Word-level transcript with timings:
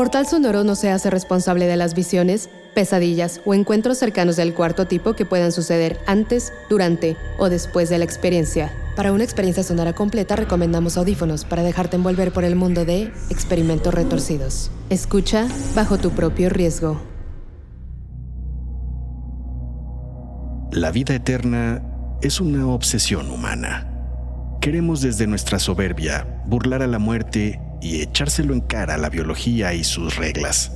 Portal 0.00 0.26
Sonoro 0.26 0.64
no 0.64 0.76
se 0.76 0.88
hace 0.88 1.10
responsable 1.10 1.66
de 1.66 1.76
las 1.76 1.92
visiones, 1.92 2.48
pesadillas 2.74 3.42
o 3.44 3.52
encuentros 3.52 3.98
cercanos 3.98 4.36
del 4.36 4.54
cuarto 4.54 4.86
tipo 4.86 5.12
que 5.12 5.26
puedan 5.26 5.52
suceder 5.52 6.00
antes, 6.06 6.54
durante 6.70 7.18
o 7.38 7.50
después 7.50 7.90
de 7.90 7.98
la 7.98 8.06
experiencia. 8.06 8.72
Para 8.96 9.12
una 9.12 9.24
experiencia 9.24 9.62
sonora 9.62 9.92
completa 9.92 10.36
recomendamos 10.36 10.96
audífonos 10.96 11.44
para 11.44 11.62
dejarte 11.62 11.96
envolver 11.96 12.32
por 12.32 12.44
el 12.44 12.56
mundo 12.56 12.86
de 12.86 13.12
experimentos 13.28 13.92
retorcidos. 13.92 14.70
Escucha 14.88 15.46
bajo 15.74 15.98
tu 15.98 16.12
propio 16.12 16.48
riesgo. 16.48 16.98
La 20.72 20.92
vida 20.92 21.14
eterna 21.14 21.82
es 22.22 22.40
una 22.40 22.68
obsesión 22.68 23.30
humana. 23.30 23.86
Queremos 24.62 25.02
desde 25.02 25.26
nuestra 25.26 25.58
soberbia 25.58 26.42
burlar 26.46 26.80
a 26.80 26.86
la 26.86 26.98
muerte 26.98 27.60
y 27.80 28.02
echárselo 28.02 28.54
en 28.54 28.60
cara 28.60 28.94
a 28.94 28.98
la 28.98 29.08
biología 29.08 29.74
y 29.74 29.84
sus 29.84 30.16
reglas. 30.16 30.72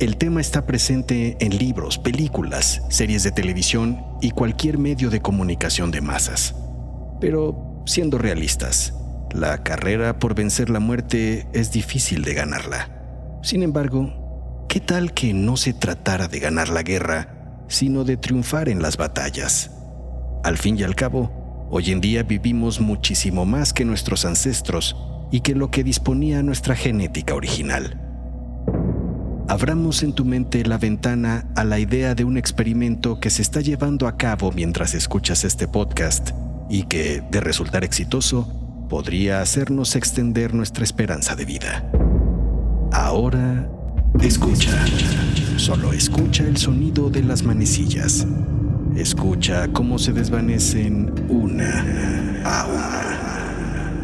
El 0.00 0.16
tema 0.16 0.40
está 0.40 0.66
presente 0.66 1.36
en 1.38 1.56
libros, 1.56 1.98
películas, 1.98 2.82
series 2.88 3.22
de 3.22 3.30
televisión 3.30 4.04
y 4.20 4.30
cualquier 4.30 4.76
medio 4.76 5.08
de 5.08 5.20
comunicación 5.20 5.92
de 5.92 6.00
masas. 6.00 6.56
Pero, 7.20 7.82
siendo 7.86 8.18
realistas, 8.18 8.94
la 9.32 9.62
carrera 9.62 10.18
por 10.18 10.34
vencer 10.34 10.68
la 10.68 10.80
muerte 10.80 11.46
es 11.52 11.70
difícil 11.70 12.22
de 12.22 12.34
ganarla. 12.34 13.38
Sin 13.42 13.62
embargo, 13.62 14.64
¿qué 14.68 14.80
tal 14.80 15.14
que 15.14 15.32
no 15.32 15.56
se 15.56 15.72
tratara 15.72 16.26
de 16.26 16.40
ganar 16.40 16.70
la 16.70 16.82
guerra, 16.82 17.64
sino 17.68 18.04
de 18.04 18.16
triunfar 18.16 18.68
en 18.68 18.82
las 18.82 18.96
batallas? 18.96 19.70
Al 20.42 20.58
fin 20.58 20.76
y 20.76 20.82
al 20.82 20.96
cabo, 20.96 21.68
hoy 21.70 21.92
en 21.92 22.00
día 22.00 22.24
vivimos 22.24 22.80
muchísimo 22.80 23.44
más 23.44 23.72
que 23.72 23.84
nuestros 23.84 24.24
ancestros 24.24 24.96
y 25.30 25.40
que 25.40 25.54
lo 25.54 25.70
que 25.70 25.84
disponía 25.84 26.42
nuestra 26.42 26.74
genética 26.74 27.34
original. 27.34 28.00
Abramos 29.46 30.02
en 30.02 30.14
tu 30.14 30.24
mente 30.24 30.64
la 30.64 30.78
ventana 30.78 31.46
a 31.54 31.64
la 31.64 31.78
idea 31.78 32.14
de 32.14 32.24
un 32.24 32.38
experimento 32.38 33.20
que 33.20 33.28
se 33.28 33.42
está 33.42 33.60
llevando 33.60 34.08
a 34.08 34.16
cabo 34.16 34.50
mientras 34.52 34.94
escuchas 34.94 35.44
este 35.44 35.68
podcast 35.68 36.30
y 36.70 36.84
que, 36.84 37.22
de 37.30 37.40
resultar 37.40 37.84
exitoso, 37.84 38.48
podría 38.88 39.42
hacernos 39.42 39.96
extender 39.96 40.54
nuestra 40.54 40.82
esperanza 40.82 41.36
de 41.36 41.44
vida. 41.44 41.90
Ahora, 42.90 43.68
escucha. 44.22 44.72
Solo 45.56 45.92
escucha 45.92 46.44
el 46.44 46.56
sonido 46.56 47.10
de 47.10 47.22
las 47.22 47.42
manecillas. 47.42 48.26
Escucha 48.96 49.68
cómo 49.68 49.98
se 49.98 50.12
desvanecen 50.12 51.12
una 51.28 52.40
a 52.44 52.66
una. 52.66 52.93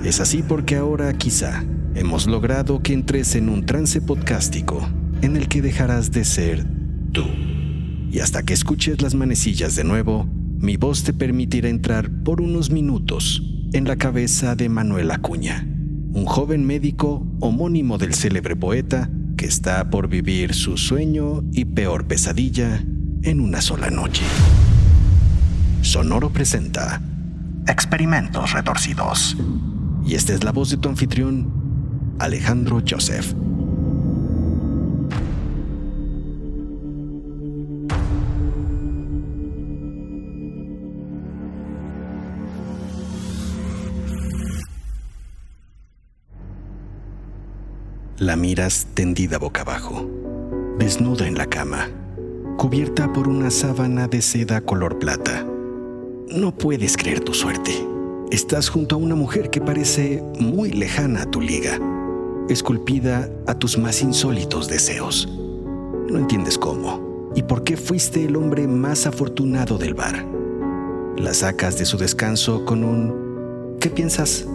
Es 0.05 0.19
así 0.19 0.43
porque 0.43 0.77
ahora 0.77 1.13
quizá 1.13 1.63
hemos 1.95 2.27
logrado 2.27 2.83
que 2.83 2.95
entres 2.95 3.35
en 3.35 3.51
un 3.51 3.67
trance 3.67 4.01
podcástico 4.01 4.89
en 5.21 5.37
el 5.37 5.47
que 5.47 5.61
dejarás 5.61 6.11
de 6.11 6.25
ser 6.25 6.65
tú. 7.13 7.25
Y 8.11 8.21
hasta 8.21 8.43
que 8.43 8.55
escuches 8.55 9.03
las 9.03 9.15
manecillas 9.15 9.77
de 9.77 9.85
nuevo, 9.85 10.27
mi 10.59 10.79
voz 10.79 11.05
te 11.05 11.13
permitirá 11.13 11.69
entrar 11.69 12.11
por 12.25 12.41
unos 12.41 12.71
minutos 12.71 13.43
en 13.75 13.85
la 13.85 13.97
cabeza 13.97 14.57
de 14.57 14.71
Manuel 14.71 15.11
Acuña, 15.11 15.67
un 16.13 16.25
joven 16.25 16.67
médico 16.67 17.27
homónimo 17.41 17.99
del 17.99 18.15
célebre 18.15 18.57
poeta 18.57 19.11
que 19.37 19.45
está 19.45 19.91
por 19.91 20.09
vivir 20.09 20.55
su 20.55 20.79
sueño 20.79 21.45
y 21.53 21.67
peor 21.67 22.07
pesadilla 22.07 22.83
en 23.23 23.41
una 23.41 23.61
sola 23.61 23.91
noche. 23.91 24.23
Sonoro 25.83 26.31
presenta 26.31 27.03
Experimentos 27.67 28.53
Retorcidos 28.53 29.37
y 30.05 30.15
esta 30.15 30.33
es 30.33 30.45
la 30.45 30.53
voz 30.53 30.71
de 30.71 30.77
tu 30.77 30.89
anfitrión, 30.89 31.51
Alejandro 32.19 32.83
Joseph. 32.89 33.35
La 48.19 48.37
miras 48.37 48.87
tendida 48.95 49.39
boca 49.39 49.63
abajo, 49.63 50.09
desnuda 50.79 51.27
en 51.27 51.39
la 51.39 51.47
cama, 51.47 51.89
cubierta 52.59 53.13
por 53.13 53.29
una 53.29 53.51
sábana 53.51 54.09
de 54.09 54.21
seda 54.21 54.61
color 54.61 54.99
plata. 54.99 55.47
No 56.29 56.55
puedes 56.57 56.97
creer 56.97 57.21
tu 57.21 57.33
suerte 57.33 57.73
estás 58.31 58.69
junto 58.69 58.95
a 58.95 58.99
una 58.99 59.17
mujer 59.17 59.51
que 59.51 59.61
parece 59.61 60.23
muy 60.39 60.71
lejana 60.71 61.23
a 61.23 61.31
tu 61.31 61.41
liga, 61.41 61.79
esculpida 62.49 63.29
a 63.47 63.55
tus 63.55 63.77
más 63.77 64.03
insólitos 64.03 64.69
deseos. 64.69 65.29
No 66.09 66.19
entiendes 66.19 66.57
cómo 66.57 67.33
y 67.35 67.43
por 67.43 67.65
qué 67.65 67.77
fuiste 67.77 68.25
el 68.25 68.37
hombre 68.37 68.67
más 68.67 69.07
afortunado 69.07 69.79
del 69.79 69.95
bar. 69.95 70.25
La 71.17 71.35
sacas 71.35 71.79
de 71.79 71.85
su 71.85 71.99
descanso 71.99 72.65
con 72.65 72.85
un 72.85 73.77
¿qué 73.81 73.91
piensas? 73.91 74.47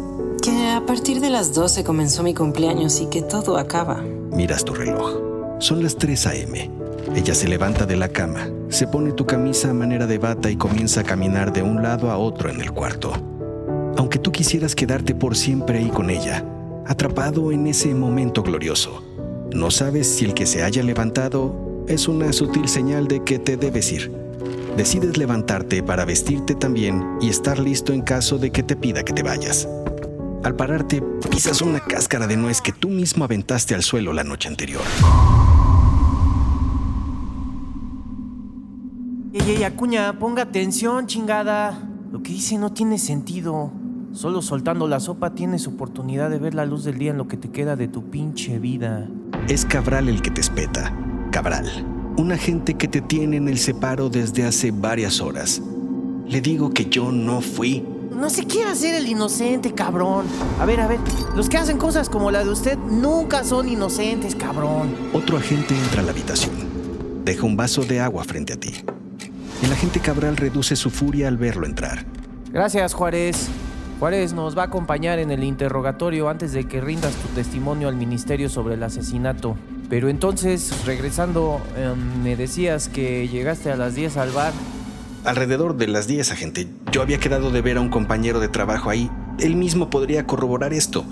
Que 0.42 0.72
a 0.72 0.86
partir 0.86 1.20
de 1.20 1.30
las 1.30 1.54
12 1.54 1.84
comenzó 1.84 2.24
mi 2.24 2.34
cumpleaños 2.34 3.02
y 3.02 3.08
que 3.08 3.22
todo 3.22 3.58
acaba. 3.58 4.02
Miras 4.32 4.64
tu 4.64 4.74
reloj. 4.74 5.20
Son 5.60 5.82
las 5.84 5.96
3 5.98 6.28
a.m. 6.28 6.72
Ella 7.16 7.36
se 7.36 7.48
levanta 7.48 7.86
de 7.86 7.96
la 7.96 8.10
cama, 8.10 8.50
se 8.70 8.88
pone 8.88 9.12
tu 9.12 9.26
camisa 9.26 9.70
a 9.70 9.74
manera 9.74 10.08
de 10.08 10.18
bata 10.18 10.50
y 10.50 10.56
comienza 10.56 11.02
a 11.02 11.04
caminar 11.04 11.54
de 11.54 11.62
un 11.62 11.82
lado 11.82 12.12
a 12.12 12.18
otro 12.18 12.50
en 12.50 12.62
el 12.62 12.72
cuarto 12.72 13.35
aunque 13.98 14.20
tú 14.20 14.32
quisieras 14.32 14.76
quedarte 14.76 15.16
por 15.16 15.36
siempre 15.36 15.80
ahí 15.80 15.90
con 15.90 16.10
ella, 16.10 16.46
atrapado 16.86 17.52
en 17.52 17.68
ese 17.68 17.94
momento 17.94 18.44
glorioso. 18.44 19.04
No 19.54 19.72
sabes 19.72 20.08
si 20.08 20.26
el 20.26 20.34
que 20.34 20.46
se 20.46 20.64
haya 20.64 20.84
levantado 20.84 21.84
es 21.88 22.08
una 22.08 22.34
sutil 22.34 22.68
señal 22.68 23.08
de 23.08 23.24
que 23.24 23.40
te 23.40 23.58
debes 23.58 23.92
ir. 23.92 24.12
Decides 24.76 25.18
levantarte 25.18 25.82
para 25.82 26.04
vestirte 26.04 26.56
también 26.56 27.18
y 27.22 27.30
estar 27.30 27.60
listo 27.60 27.94
en 27.94 28.02
caso 28.02 28.38
de 28.38 28.52
que 28.52 28.64
te 28.64 28.76
pida 28.76 29.04
que 29.04 29.14
te 29.14 29.24
vayas. 29.24 29.68
Al 30.44 30.56
pararte, 30.56 31.02
pisas 31.32 31.62
una 31.62 31.80
cáscara 31.80 32.28
de 32.28 32.38
nuez 32.38 32.62
que 32.62 32.72
tú 32.72 32.90
mismo 32.90 33.24
aventaste 33.24 33.74
al 33.74 33.84
suelo 33.84 34.14
la 34.14 34.24
noche 34.24 34.48
anterior. 34.48 34.84
Ey, 39.34 39.64
Acuña, 39.64 40.20
ponga 40.20 40.44
atención, 40.44 41.08
chingada. 41.08 41.88
Lo 42.12 42.22
que 42.22 42.32
dice 42.32 42.58
no 42.58 42.74
tiene 42.74 42.98
sentido. 42.98 43.72
Solo 44.16 44.42
soltando 44.42 44.88
la 44.88 45.02
sopa 45.02 45.36
tienes 45.36 45.68
oportunidad 45.68 46.30
de 46.30 46.40
ver 46.40 46.54
la 46.54 46.66
luz 46.66 46.86
del 46.86 46.98
día 46.98 47.12
en 47.12 47.18
lo 47.18 47.28
que 47.28 47.36
te 47.36 47.52
queda 47.52 47.76
de 47.76 47.90
tu 47.90 48.10
pinche 48.10 48.60
vida. 48.60 49.10
Es 49.50 49.66
Cabral 49.66 50.08
el 50.08 50.22
que 50.22 50.32
te 50.32 50.40
espeta. 50.40 50.98
Cabral, 51.34 51.68
un 52.16 52.32
agente 52.32 52.76
que 52.76 52.88
te 52.88 53.02
tiene 53.02 53.36
en 53.36 53.50
el 53.50 53.58
separo 53.58 54.08
desde 54.08 54.46
hace 54.46 54.72
varias 54.72 55.20
horas. 55.20 55.62
Le 56.30 56.40
digo 56.40 56.70
que 56.70 56.86
yo 56.86 57.12
no 57.12 57.42
fui. 57.42 57.86
No 58.10 58.30
se 58.30 58.46
quiere 58.46 58.70
hacer 58.70 58.96
el 58.96 59.06
inocente, 59.06 59.74
cabrón. 59.74 60.28
A 60.62 60.66
ver, 60.66 60.80
a 60.80 60.88
ver, 60.88 61.00
los 61.36 61.50
que 61.50 61.58
hacen 61.58 61.78
cosas 61.78 62.08
como 62.08 62.32
la 62.32 62.46
de 62.46 62.52
usted 62.52 62.78
nunca 62.78 63.44
son 63.44 63.68
inocentes, 63.68 64.34
cabrón. 64.34 64.96
Otro 65.12 65.36
agente 65.36 65.78
entra 65.78 66.00
a 66.00 66.06
la 66.06 66.12
habitación. 66.12 66.56
Deja 67.26 67.46
un 67.46 67.58
vaso 67.58 67.84
de 67.84 68.00
agua 68.00 68.24
frente 68.24 68.54
a 68.54 68.58
ti. 68.58 68.76
El 69.62 69.74
agente 69.74 70.00
Cabral 70.00 70.38
reduce 70.38 70.78
su 70.78 70.90
furia 70.90 71.28
al 71.28 71.36
verlo 71.36 71.66
entrar. 71.66 72.06
Gracias, 72.54 72.94
Juárez. 72.94 73.50
Juárez 74.00 74.34
nos 74.34 74.58
va 74.58 74.64
a 74.64 74.66
acompañar 74.66 75.20
en 75.20 75.32
el 75.32 75.44
interrogatorio 75.44 76.28
antes 76.28 76.52
de 76.52 76.68
que 76.68 76.82
rindas 76.82 77.14
tu 77.16 77.30
testimonio 77.30 77.88
al 77.88 77.96
ministerio 77.96 78.50
sobre 78.50 78.74
el 78.74 78.84
asesinato. 78.84 79.56
Pero 79.90 80.10
entonces, 80.10 80.86
regresando, 80.86 81.62
em, 81.78 82.24
me 82.24 82.36
decías 82.36 82.90
que 82.90 83.28
llegaste 83.30 83.72
a 83.72 83.78
las 83.78 83.96
10 83.96 84.18
al 84.18 84.32
bar. 84.32 84.52
Alrededor 85.24 85.78
de 85.78 85.88
las 85.88 86.08
10, 86.08 86.32
agente. 86.32 86.68
Yo 86.92 87.02
había 87.02 87.20
quedado 87.20 87.52
de 87.52 87.62
ver 87.62 87.78
a 87.78 87.82
un 87.82 87.90
compañero 87.90 88.40
de 88.40 88.50
trabajo 88.50 88.90
ahí. 88.90 89.10
Él 89.40 89.56
mismo 89.56 89.90
podría 89.90 90.28
corroborar 90.28 90.74
esto. 90.74 91.06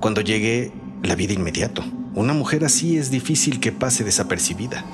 Cuando 0.00 0.22
llegué, 0.22 0.72
la 1.02 1.14
vi 1.14 1.26
de 1.26 1.34
inmediato. 1.34 1.84
Una 2.14 2.32
mujer 2.32 2.64
así 2.64 2.96
es 2.96 3.10
difícil 3.10 3.60
que 3.60 3.70
pase 3.70 4.02
desapercibida. 4.02 4.84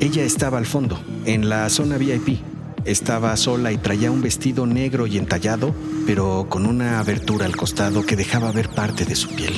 Ella 0.00 0.22
estaba 0.22 0.58
al 0.58 0.66
fondo, 0.66 1.00
en 1.24 1.48
la 1.48 1.68
zona 1.68 1.98
VIP. 1.98 2.53
Estaba 2.84 3.34
sola 3.38 3.72
y 3.72 3.78
traía 3.78 4.10
un 4.10 4.20
vestido 4.20 4.66
negro 4.66 5.06
y 5.06 5.16
entallado, 5.16 5.74
pero 6.06 6.46
con 6.50 6.66
una 6.66 6.98
abertura 6.98 7.46
al 7.46 7.56
costado 7.56 8.04
que 8.04 8.14
dejaba 8.14 8.52
ver 8.52 8.68
parte 8.68 9.06
de 9.06 9.16
su 9.16 9.30
piel. 9.30 9.54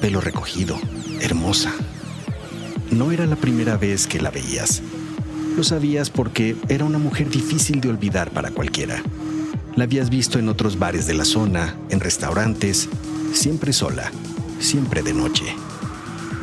Pelo 0.00 0.20
recogido, 0.20 0.76
hermosa. 1.20 1.72
No 2.90 3.12
era 3.12 3.24
la 3.26 3.36
primera 3.36 3.76
vez 3.76 4.08
que 4.08 4.20
la 4.20 4.30
veías. 4.30 4.82
Lo 5.56 5.62
sabías 5.62 6.10
porque 6.10 6.56
era 6.68 6.84
una 6.84 6.98
mujer 6.98 7.30
difícil 7.30 7.80
de 7.80 7.88
olvidar 7.88 8.30
para 8.30 8.50
cualquiera. 8.50 9.00
La 9.76 9.84
habías 9.84 10.10
visto 10.10 10.38
en 10.40 10.48
otros 10.48 10.78
bares 10.78 11.06
de 11.06 11.14
la 11.14 11.24
zona, 11.24 11.76
en 11.90 12.00
restaurantes, 12.00 12.88
siempre 13.32 13.72
sola, 13.72 14.10
siempre 14.58 15.02
de 15.02 15.14
noche. 15.14 15.44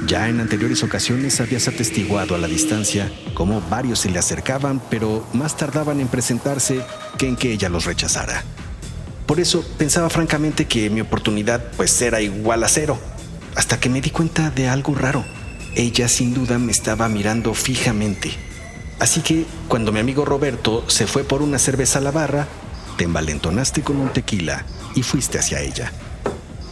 Ya 0.07 0.27
en 0.27 0.41
anteriores 0.41 0.83
ocasiones 0.83 1.39
habías 1.39 1.67
atestiguado 1.67 2.35
a 2.35 2.37
la 2.37 2.47
distancia 2.47 3.09
cómo 3.33 3.61
varios 3.69 3.99
se 3.99 4.09
le 4.09 4.19
acercaban, 4.19 4.81
pero 4.89 5.25
más 5.33 5.55
tardaban 5.55 6.01
en 6.01 6.09
presentarse 6.09 6.81
que 7.17 7.27
en 7.27 7.37
que 7.37 7.53
ella 7.53 7.69
los 7.69 7.85
rechazara. 7.85 8.43
Por 9.25 9.39
eso 9.39 9.63
pensaba 9.77 10.09
francamente 10.09 10.65
que 10.65 10.89
mi 10.89 10.99
oportunidad 10.99 11.71
pues 11.77 12.01
era 12.01 12.19
igual 12.19 12.63
a 12.63 12.67
cero, 12.67 12.99
hasta 13.55 13.79
que 13.79 13.87
me 13.87 14.01
di 14.01 14.09
cuenta 14.09 14.49
de 14.49 14.67
algo 14.67 14.93
raro. 14.93 15.23
Ella 15.75 16.09
sin 16.09 16.33
duda 16.33 16.59
me 16.59 16.73
estaba 16.73 17.07
mirando 17.07 17.53
fijamente. 17.53 18.31
Así 18.99 19.21
que 19.21 19.45
cuando 19.69 19.93
mi 19.93 19.99
amigo 19.99 20.25
Roberto 20.25 20.83
se 20.89 21.07
fue 21.07 21.23
por 21.23 21.41
una 21.41 21.59
cerveza 21.59 21.99
a 21.99 22.01
la 22.01 22.11
barra, 22.11 22.47
te 22.97 23.05
envalentonaste 23.05 23.81
con 23.83 23.97
un 23.97 24.11
tequila 24.11 24.65
y 24.95 25.03
fuiste 25.03 25.39
hacia 25.39 25.61
ella. 25.61 25.91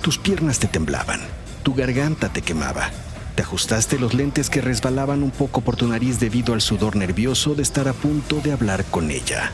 Tus 0.01 0.17
piernas 0.17 0.59
te 0.59 0.67
temblaban, 0.67 1.21
tu 1.63 1.73
garganta 1.73 2.27
te 2.27 2.41
quemaba 2.41 2.91
te 3.41 3.45
ajustaste 3.45 3.97
los 3.97 4.13
lentes 4.13 4.51
que 4.51 4.61
resbalaban 4.61 5.23
un 5.23 5.31
poco 5.31 5.61
por 5.61 5.75
tu 5.75 5.87
nariz 5.87 6.19
debido 6.19 6.53
al 6.53 6.61
sudor 6.61 6.95
nervioso 6.95 7.55
de 7.55 7.63
estar 7.63 7.87
a 7.87 7.93
punto 7.93 8.35
de 8.39 8.51
hablar 8.51 8.85
con 8.85 9.09
ella. 9.09 9.51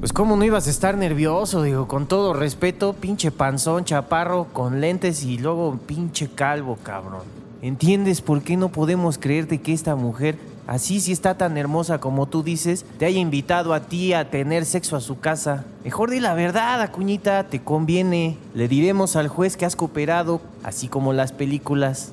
Pues 0.00 0.14
cómo 0.14 0.36
no 0.36 0.44
ibas 0.46 0.68
a 0.68 0.70
estar 0.70 0.96
nervioso, 0.96 1.62
digo, 1.62 1.86
con 1.86 2.08
todo 2.08 2.32
respeto, 2.32 2.94
pinche 2.94 3.30
panzón, 3.30 3.84
chaparro, 3.84 4.46
con 4.54 4.80
lentes 4.80 5.22
y 5.22 5.36
luego 5.36 5.78
pinche 5.86 6.30
calvo, 6.34 6.78
cabrón. 6.82 7.24
¿Entiendes 7.60 8.22
por 8.22 8.40
qué 8.40 8.56
no 8.56 8.70
podemos 8.70 9.18
creerte 9.18 9.60
que 9.60 9.74
esta 9.74 9.96
mujer 9.96 10.38
así 10.68 11.00
si 11.00 11.10
está 11.10 11.36
tan 11.36 11.56
hermosa 11.56 11.98
como 11.98 12.26
tú 12.26 12.44
dices, 12.44 12.84
te 12.98 13.06
haya 13.06 13.18
invitado 13.18 13.74
a 13.74 13.80
ti 13.80 14.12
a 14.12 14.30
tener 14.30 14.66
sexo 14.66 14.94
a 14.96 15.00
su 15.00 15.18
casa. 15.18 15.64
Mejor 15.82 16.10
di 16.10 16.20
la 16.20 16.34
verdad, 16.34 16.80
Acuñita, 16.82 17.48
te 17.48 17.60
conviene. 17.60 18.36
Le 18.54 18.68
diremos 18.68 19.16
al 19.16 19.28
juez 19.28 19.56
que 19.56 19.64
has 19.64 19.74
cooperado, 19.74 20.40
así 20.62 20.86
como 20.86 21.12
las 21.12 21.32
películas. 21.32 22.12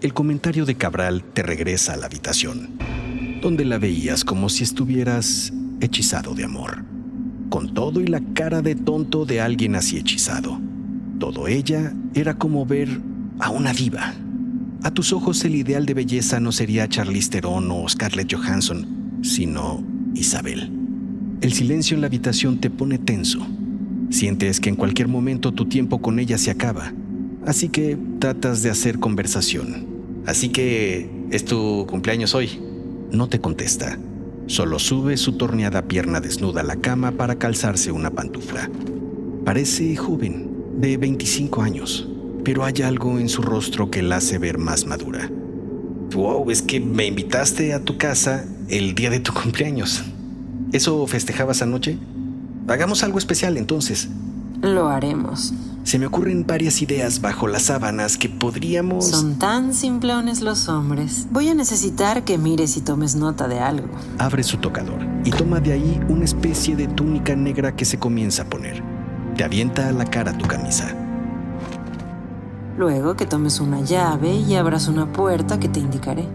El 0.00 0.14
comentario 0.14 0.64
de 0.64 0.76
Cabral 0.76 1.24
te 1.34 1.42
regresa 1.42 1.92
a 1.92 1.96
la 1.96 2.06
habitación, 2.06 2.78
donde 3.42 3.64
la 3.64 3.76
veías 3.76 4.24
como 4.24 4.48
si 4.48 4.62
estuvieras 4.62 5.52
hechizado 5.80 6.34
de 6.34 6.44
amor, 6.44 6.84
con 7.50 7.74
todo 7.74 8.00
y 8.00 8.06
la 8.06 8.22
cara 8.34 8.62
de 8.62 8.76
tonto 8.76 9.26
de 9.26 9.40
alguien 9.40 9.74
así 9.74 9.98
hechizado. 9.98 10.58
Todo 11.18 11.48
ella 11.48 11.92
era 12.14 12.34
como 12.34 12.64
ver 12.64 12.88
a 13.40 13.50
una 13.50 13.72
diva 13.72 14.14
a 14.82 14.90
tus 14.90 15.12
ojos 15.12 15.44
el 15.44 15.56
ideal 15.56 15.84
de 15.84 15.92
belleza 15.92 16.40
no 16.40 16.52
sería 16.52 16.88
Charlize 16.88 17.30
Theron 17.30 17.70
o 17.70 17.86
Scarlett 17.86 18.32
Johansson, 18.32 18.86
sino 19.22 19.84
Isabel. 20.14 20.70
El 21.42 21.52
silencio 21.52 21.94
en 21.94 22.00
la 22.00 22.06
habitación 22.06 22.58
te 22.58 22.70
pone 22.70 22.98
tenso. 22.98 23.46
Sientes 24.08 24.58
que 24.58 24.70
en 24.70 24.76
cualquier 24.76 25.08
momento 25.08 25.52
tu 25.52 25.66
tiempo 25.66 26.00
con 26.00 26.18
ella 26.18 26.38
se 26.38 26.50
acaba, 26.50 26.94
así 27.46 27.68
que 27.68 27.98
tratas 28.18 28.62
de 28.62 28.70
hacer 28.70 28.98
conversación. 28.98 29.86
Así 30.26 30.48
que, 30.48 31.10
¿es 31.30 31.44
tu 31.44 31.86
cumpleaños 31.88 32.34
hoy? 32.34 32.58
No 33.12 33.28
te 33.28 33.40
contesta. 33.40 33.98
Solo 34.46 34.78
sube 34.78 35.16
su 35.16 35.32
torneada 35.32 35.82
pierna 35.82 36.20
desnuda 36.20 36.62
a 36.62 36.64
la 36.64 36.76
cama 36.76 37.12
para 37.12 37.36
calzarse 37.36 37.92
una 37.92 38.10
pantufla. 38.10 38.70
Parece 39.44 39.94
joven, 39.96 40.50
de 40.78 40.96
25 40.96 41.62
años 41.62 42.09
pero 42.44 42.64
hay 42.64 42.82
algo 42.82 43.18
en 43.18 43.28
su 43.28 43.42
rostro 43.42 43.90
que 43.90 44.02
la 44.02 44.16
hace 44.16 44.38
ver 44.38 44.58
más 44.58 44.86
madura. 44.86 45.30
Wow, 46.14 46.50
es 46.50 46.62
que 46.62 46.80
me 46.80 47.06
invitaste 47.06 47.72
a 47.72 47.84
tu 47.84 47.96
casa 47.96 48.44
el 48.68 48.94
día 48.94 49.10
de 49.10 49.20
tu 49.20 49.32
cumpleaños. 49.42 50.02
¿Eso 50.72 51.06
festejabas 51.06 51.62
anoche? 51.62 51.98
Hagamos 52.68 53.02
algo 53.02 53.18
especial 53.18 53.56
entonces. 53.56 54.08
Lo 54.62 54.88
haremos. 54.88 55.52
Se 55.82 55.98
me 55.98 56.06
ocurren 56.06 56.46
varias 56.46 56.82
ideas 56.82 57.20
bajo 57.20 57.48
las 57.48 57.62
sábanas 57.64 58.18
que 58.18 58.28
podríamos... 58.28 59.08
Son 59.08 59.38
tan 59.38 59.72
simplones 59.72 60.42
los 60.42 60.68
hombres. 60.68 61.26
Voy 61.30 61.48
a 61.48 61.54
necesitar 61.54 62.22
que 62.24 62.36
mires 62.36 62.76
y 62.76 62.82
tomes 62.82 63.16
nota 63.16 63.48
de 63.48 63.58
algo. 63.58 63.88
Abre 64.18 64.42
su 64.42 64.58
tocador 64.58 65.00
y 65.24 65.30
toma 65.30 65.58
de 65.60 65.72
ahí 65.72 66.00
una 66.08 66.26
especie 66.26 66.76
de 66.76 66.86
túnica 66.86 67.34
negra 67.34 67.74
que 67.74 67.86
se 67.86 67.98
comienza 67.98 68.42
a 68.42 68.50
poner. 68.50 68.82
Te 69.36 69.42
avienta 69.42 69.88
a 69.88 69.92
la 69.92 70.04
cara 70.04 70.36
tu 70.36 70.46
camisa. 70.46 70.94
Luego 72.80 73.14
que 73.14 73.26
tomes 73.26 73.60
una 73.60 73.82
llave 73.82 74.32
y 74.32 74.54
abras 74.54 74.88
una 74.88 75.12
puerta 75.12 75.60
que 75.60 75.68
te 75.68 75.80
indicaré. 75.80 76.26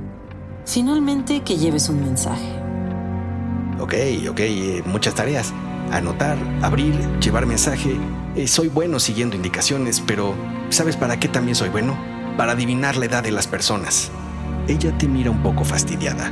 Finalmente 0.63 1.41
que 1.41 1.57
lleves 1.57 1.89
un 1.89 2.01
mensaje. 2.01 2.61
Ok, 3.79 3.95
ok, 4.29 4.39
eh, 4.41 4.83
muchas 4.85 5.15
tareas. 5.15 5.51
Anotar, 5.91 6.37
abrir, 6.61 6.93
llevar 7.19 7.47
mensaje. 7.47 7.97
Eh, 8.35 8.45
soy 8.45 8.67
bueno 8.67 8.99
siguiendo 8.99 9.35
indicaciones, 9.35 9.99
pero 10.05 10.35
¿sabes 10.69 10.95
para 10.95 11.19
qué 11.19 11.27
también 11.27 11.55
soy 11.55 11.69
bueno? 11.69 11.97
Para 12.37 12.51
adivinar 12.51 12.95
la 12.95 13.05
edad 13.05 13.23
de 13.23 13.31
las 13.31 13.47
personas. 13.47 14.11
Ella 14.67 14.95
te 14.95 15.07
mira 15.07 15.31
un 15.31 15.41
poco 15.41 15.65
fastidiada. 15.65 16.31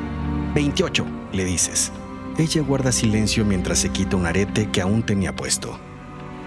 28, 0.53 1.07
le 1.31 1.43
dices. 1.43 1.91
Ella 2.37 2.61
guarda 2.61 2.91
silencio 2.91 3.45
mientras 3.45 3.79
se 3.79 3.89
quita 3.89 4.15
un 4.15 4.27
arete 4.27 4.69
que 4.69 4.79
aún 4.79 5.01
tenía 5.01 5.35
puesto. 5.35 5.79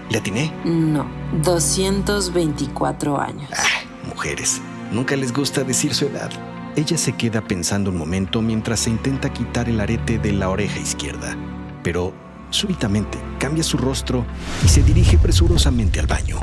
¿Le 0.09 0.19
atiné? 0.19 0.53
No, 0.63 1.05
224 1.43 3.19
años. 3.19 3.49
Ah, 3.53 4.07
mujeres, 4.07 4.61
nunca 4.91 5.15
les 5.15 5.33
gusta 5.33 5.63
decir 5.63 5.93
su 5.93 6.05
edad. 6.05 6.31
Ella 6.77 6.97
se 6.97 7.13
queda 7.13 7.41
pensando 7.41 7.89
un 7.89 7.97
momento 7.97 8.41
mientras 8.41 8.81
se 8.81 8.89
intenta 8.89 9.33
quitar 9.33 9.67
el 9.67 9.79
arete 9.79 10.19
de 10.19 10.31
la 10.31 10.49
oreja 10.49 10.79
izquierda, 10.79 11.35
pero 11.83 12.13
súbitamente 12.51 13.17
cambia 13.39 13.63
su 13.63 13.77
rostro 13.77 14.25
y 14.63 14.69
se 14.69 14.83
dirige 14.83 15.17
presurosamente 15.17 15.99
al 15.99 16.07
baño. 16.07 16.39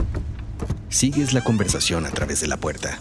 Sigues 0.91 1.33
la 1.33 1.43
conversación 1.43 2.05
a 2.05 2.11
través 2.11 2.41
de 2.41 2.49
la 2.49 2.57
puerta. 2.59 2.99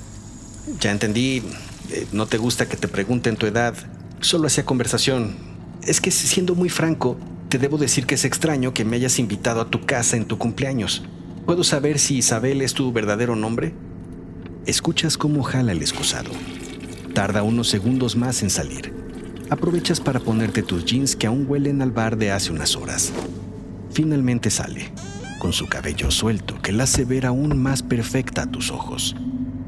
Ya 0.80 0.92
entendí, 0.92 1.44
eh, 1.90 2.08
no 2.12 2.26
te 2.28 2.38
gusta 2.38 2.70
que 2.70 2.78
te 2.78 2.88
pregunten 2.88 3.36
tu 3.36 3.48
edad, 3.48 3.76
solo 4.22 4.48
hacía 4.48 4.66
conversación. 4.66 5.36
Es 5.82 6.00
que 6.00 6.12
siendo 6.12 6.56
muy 6.56 6.70
franco, 6.70 7.18
te 7.54 7.60
debo 7.60 7.78
decir 7.78 8.08
que 8.08 8.16
es 8.16 8.26
extraño 8.26 8.74
que 8.74 8.84
me 8.84 8.96
hayas 8.96 9.20
invitado 9.20 9.62
a 9.62 9.70
tu 9.70 9.86
casa 9.86 10.18
en 10.18 10.26
tu 10.26 10.40
cumpleaños. 10.40 11.04
¿Puedo 11.46 11.64
saber 11.64 12.00
si 12.00 12.18
Isabel 12.18 12.64
es 12.64 12.74
tu 12.74 12.92
verdadero 12.92 13.36
nombre? 13.36 13.76
Escuchas 14.66 15.20
cómo 15.20 15.44
jala 15.44 15.72
el 15.72 15.78
excusado. 15.78 16.32
Tarda 17.14 17.44
unos 17.44 17.70
segundos 17.70 18.16
más 18.16 18.42
en 18.42 18.50
salir. 18.50 18.92
Aprovechas 19.52 20.02
para 20.02 20.20
ponerte 20.20 20.64
tus 20.64 20.84
jeans 20.84 21.16
que 21.16 21.28
aún 21.28 21.46
huelen 21.48 21.84
al 21.84 21.92
bar 21.92 22.18
de 22.18 22.32
hace 22.32 22.52
unas 22.52 22.76
horas. 22.76 23.14
Finalmente 23.92 24.50
sale, 24.50 24.92
con 25.38 25.54
su 25.54 25.68
cabello 25.68 26.10
suelto 26.10 26.60
que 26.60 26.72
la 26.72 26.86
hace 26.86 27.06
ver 27.06 27.28
aún 27.28 27.62
más 27.62 27.84
perfecta 27.84 28.42
a 28.42 28.48
tus 28.48 28.72
ojos. 28.72 29.16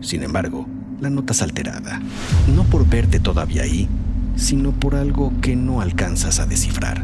Sin 0.01 0.23
embargo, 0.23 0.65
la 0.99 1.11
notas 1.11 1.43
alterada, 1.43 2.01
no 2.55 2.63
por 2.63 2.89
verte 2.89 3.19
todavía 3.19 3.61
ahí, 3.61 3.87
sino 4.37 4.71
por 4.71 4.95
algo 4.95 5.31
que 5.39 5.55
no 5.55 5.81
alcanzas 5.81 6.39
a 6.39 6.47
descifrar. 6.47 7.03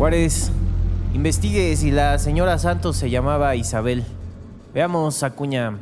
Juárez, 0.00 0.50
investigue 1.12 1.76
si 1.76 1.90
la 1.90 2.18
señora 2.18 2.58
Santos 2.58 2.96
se 2.96 3.10
llamaba 3.10 3.54
Isabel. 3.54 4.06
Veamos, 4.72 5.22
Acuña. 5.22 5.76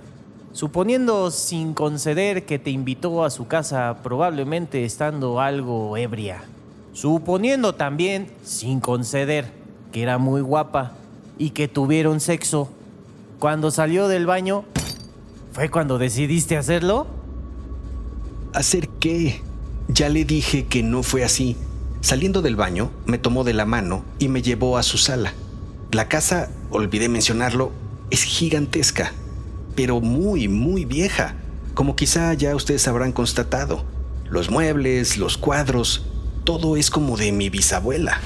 Suponiendo 0.53 1.31
sin 1.31 1.73
conceder 1.73 2.45
que 2.45 2.59
te 2.59 2.71
invitó 2.71 3.23
a 3.23 3.31
su 3.31 3.47
casa, 3.47 3.99
probablemente 4.03 4.85
estando 4.85 5.39
algo 5.39 5.97
ebria. 5.97 6.43
Suponiendo 6.93 7.77
también, 7.77 8.27
sin 8.43 8.81
conceder, 8.81 9.53
que 9.93 10.03
era 10.03 10.19
muy 10.19 10.41
guapa 10.41 10.95
y 11.39 11.51
que 11.51 11.69
tuvieron 11.69 12.19
sexo. 12.19 12.69
Cuando 13.39 13.71
salió 13.71 14.09
del 14.09 14.27
baño, 14.27 14.65
¿fue 15.53 15.69
cuando 15.69 15.97
decidiste 15.97 16.57
hacerlo? 16.57 17.07
¿Hacer 18.53 18.89
qué? 18.99 19.41
Ya 19.87 20.09
le 20.09 20.25
dije 20.25 20.67
que 20.67 20.83
no 20.83 21.05
fue 21.05 21.23
así. 21.23 21.57
Saliendo 22.09 22.41
del 22.41 22.57
baño, 22.57 22.91
me 23.05 23.19
tomó 23.19 23.45
de 23.45 23.53
la 23.53 23.67
mano 23.67 24.03
y 24.19 24.29
me 24.29 24.41
llevó 24.41 24.79
a 24.79 24.83
su 24.83 24.97
sala. 24.97 25.35
La 25.93 26.09
casa, 26.09 26.49
olvidé 26.71 27.11
mencionarlo, 27.11 27.71
es 28.09 28.23
gigantesca, 28.23 29.13
pero 29.77 30.01
muy, 30.01 30.49
muy 30.49 30.87
vieja, 30.87 31.35
como 31.75 31.97
quizá 31.97 32.33
ya 32.33 32.57
ustedes 32.57 32.89
habrán 32.89 33.13
constatado. 33.13 33.85
Los 34.25 34.51
muebles, 34.51 35.19
los 35.19 35.37
cuadros, 35.37 36.07
todo 36.45 36.79
es 36.79 36.89
como 36.89 37.19
de 37.19 37.31
mi 37.31 37.51
bisabuela. 37.51 38.19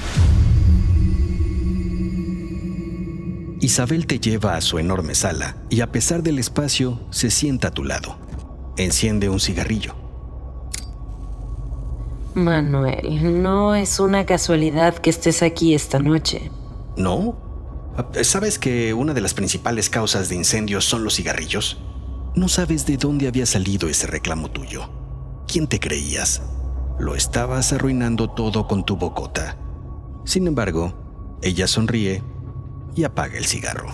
Isabel 3.61 4.07
te 4.07 4.21
lleva 4.21 4.55
a 4.55 4.61
su 4.61 4.79
enorme 4.79 5.17
sala 5.17 5.57
y 5.71 5.81
a 5.81 5.91
pesar 5.91 6.23
del 6.23 6.39
espacio 6.39 7.01
se 7.11 7.33
sienta 7.33 7.67
a 7.67 7.75
tu 7.75 7.83
lado. 7.83 8.17
Enciende 8.77 9.29
un 9.29 9.41
cigarrillo. 9.41 10.02
Manuel, 12.35 13.43
no 13.43 13.75
es 13.75 14.01
una 14.01 14.25
casualidad 14.25 14.95
que 14.97 15.11
estés 15.11 15.43
aquí 15.43 15.75
esta 15.75 15.99
noche. 15.99 16.51
¿No? 16.97 17.37
¿Sabes 18.23 18.59
que 18.59 18.95
una 18.95 19.13
de 19.13 19.21
las 19.21 19.35
principales 19.35 19.91
causas 19.91 20.29
de 20.29 20.37
incendios 20.37 20.85
son 20.85 21.05
los 21.05 21.17
cigarrillos? 21.17 21.79
No 22.35 22.49
sabes 22.49 22.87
de 22.87 22.97
dónde 22.97 23.29
había 23.29 23.45
salido 23.45 23.89
ese 23.89 24.07
reclamo 24.07 24.51
tuyo. 24.51 24.89
¿Quién 25.47 25.67
te 25.67 25.79
creías? 25.79 26.41
Lo 26.99 27.15
estabas 27.15 27.73
arruinando 27.75 28.31
todo 28.31 28.67
con 28.67 28.85
tu 28.85 28.97
bocota. 28.97 29.59
Sin 30.25 30.47
embargo, 30.47 30.95
ella 31.43 31.67
sonríe 31.67 32.23
y 32.95 33.05
apaga 33.05 33.37
el 33.37 33.45
cigarro. 33.45 33.89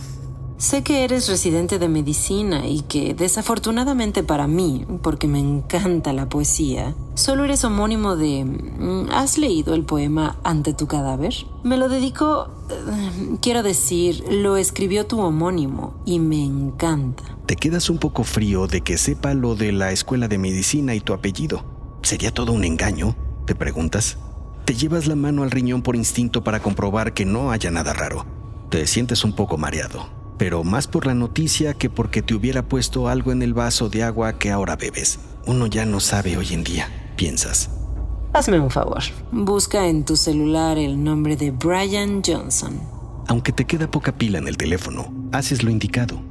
Sé 0.59 0.83
que 0.83 1.05
eres 1.05 1.29
residente 1.29 1.79
de 1.79 1.89
medicina 1.89 2.67
y 2.67 2.81
que, 2.81 3.15
desafortunadamente 3.15 4.25
para 4.25 4.49
mí, 4.49 4.85
porque 5.03 5.29
me 5.29 5.39
encanta 5.39 6.13
la 6.13 6.29
poesía, 6.29 6.97
solo 7.15 7.45
eres 7.45 7.63
homónimo 7.63 8.17
de... 8.17 8.45
Mm, 8.45 9.09
¿Has 9.13 9.39
leído 9.39 9.77
el 9.77 9.85
poema 9.85 10.37
Ante 10.43 10.75
tu 10.75 10.89
cadáver? 10.89 11.33
Me 11.63 11.77
lo 11.77 11.89
dedicó... 11.89 12.51
Eh, 12.71 13.37
quiero 13.41 13.63
decir, 13.63 14.25
lo 14.33 14.57
escribió 14.57 15.07
tu 15.07 15.21
homónimo 15.21 15.95
y 16.05 16.19
me 16.19 16.45
encanta. 16.45 17.23
Te 17.47 17.55
quedas 17.55 17.89
un 17.89 17.99
poco 17.99 18.25
frío 18.25 18.67
de 18.67 18.81
que 18.81 18.99
sepa 18.99 19.35
lo 19.35 19.55
de 19.55 19.71
la 19.71 19.93
escuela 19.93 20.27
de 20.27 20.39
medicina 20.39 20.93
y 20.97 21.01
tu 21.01 21.13
apellido. 21.13 21.63
¿Sería 22.03 22.35
todo 22.35 22.51
un 22.51 22.65
engaño? 22.65 23.15
¿Te 23.47 23.55
preguntas? 23.55 24.19
Te 24.65 24.75
llevas 24.75 25.07
la 25.07 25.15
mano 25.15 25.45
al 25.45 25.53
riñón 25.53 25.83
por 25.83 25.95
instinto 25.95 26.43
para 26.43 26.59
comprobar 26.59 27.15
que 27.15 27.25
no 27.25 27.53
haya 27.53 27.71
nada 27.71 27.93
raro. 27.93 28.27
Te 28.71 28.89
sientes 28.89 29.23
un 29.23 29.35
poco 29.35 29.57
mareado 29.57 30.18
pero 30.39 30.65
más 30.65 30.87
por 30.87 31.07
la 31.07 31.15
noticia 31.15 31.75
que 31.75 31.91
porque 31.91 32.23
te 32.23 32.35
hubiera 32.35 32.63
puesto 32.63 33.09
algo 33.09 33.33
en 33.33 33.43
el 33.43 33.55
vaso 33.55 33.89
de 33.89 34.05
agua 34.05 34.39
que 34.39 34.51
ahora 34.51 34.77
bebes. 34.77 35.19
Uno 35.47 35.67
ya 35.67 35.85
no 35.85 36.01
sabe 36.01 36.37
hoy 36.37 36.49
en 36.53 36.65
día, 36.65 36.89
piensas. 37.17 37.71
Hazme 38.33 38.61
un 38.61 38.71
favor. 38.71 39.03
Busca 39.33 39.87
en 39.87 40.05
tu 40.05 40.17
celular 40.17 40.79
el 40.79 41.03
nombre 41.03 41.37
de 41.37 41.51
Brian 41.51 42.23
Johnson. 42.25 42.81
Aunque 43.27 43.53
te 43.53 43.65
queda 43.65 43.91
poca 43.91 44.13
pila 44.13 44.39
en 44.39 44.49
el 44.49 44.57
teléfono, 44.57 45.13
haces 45.33 45.63
lo 45.63 45.71
indicado 45.71 46.23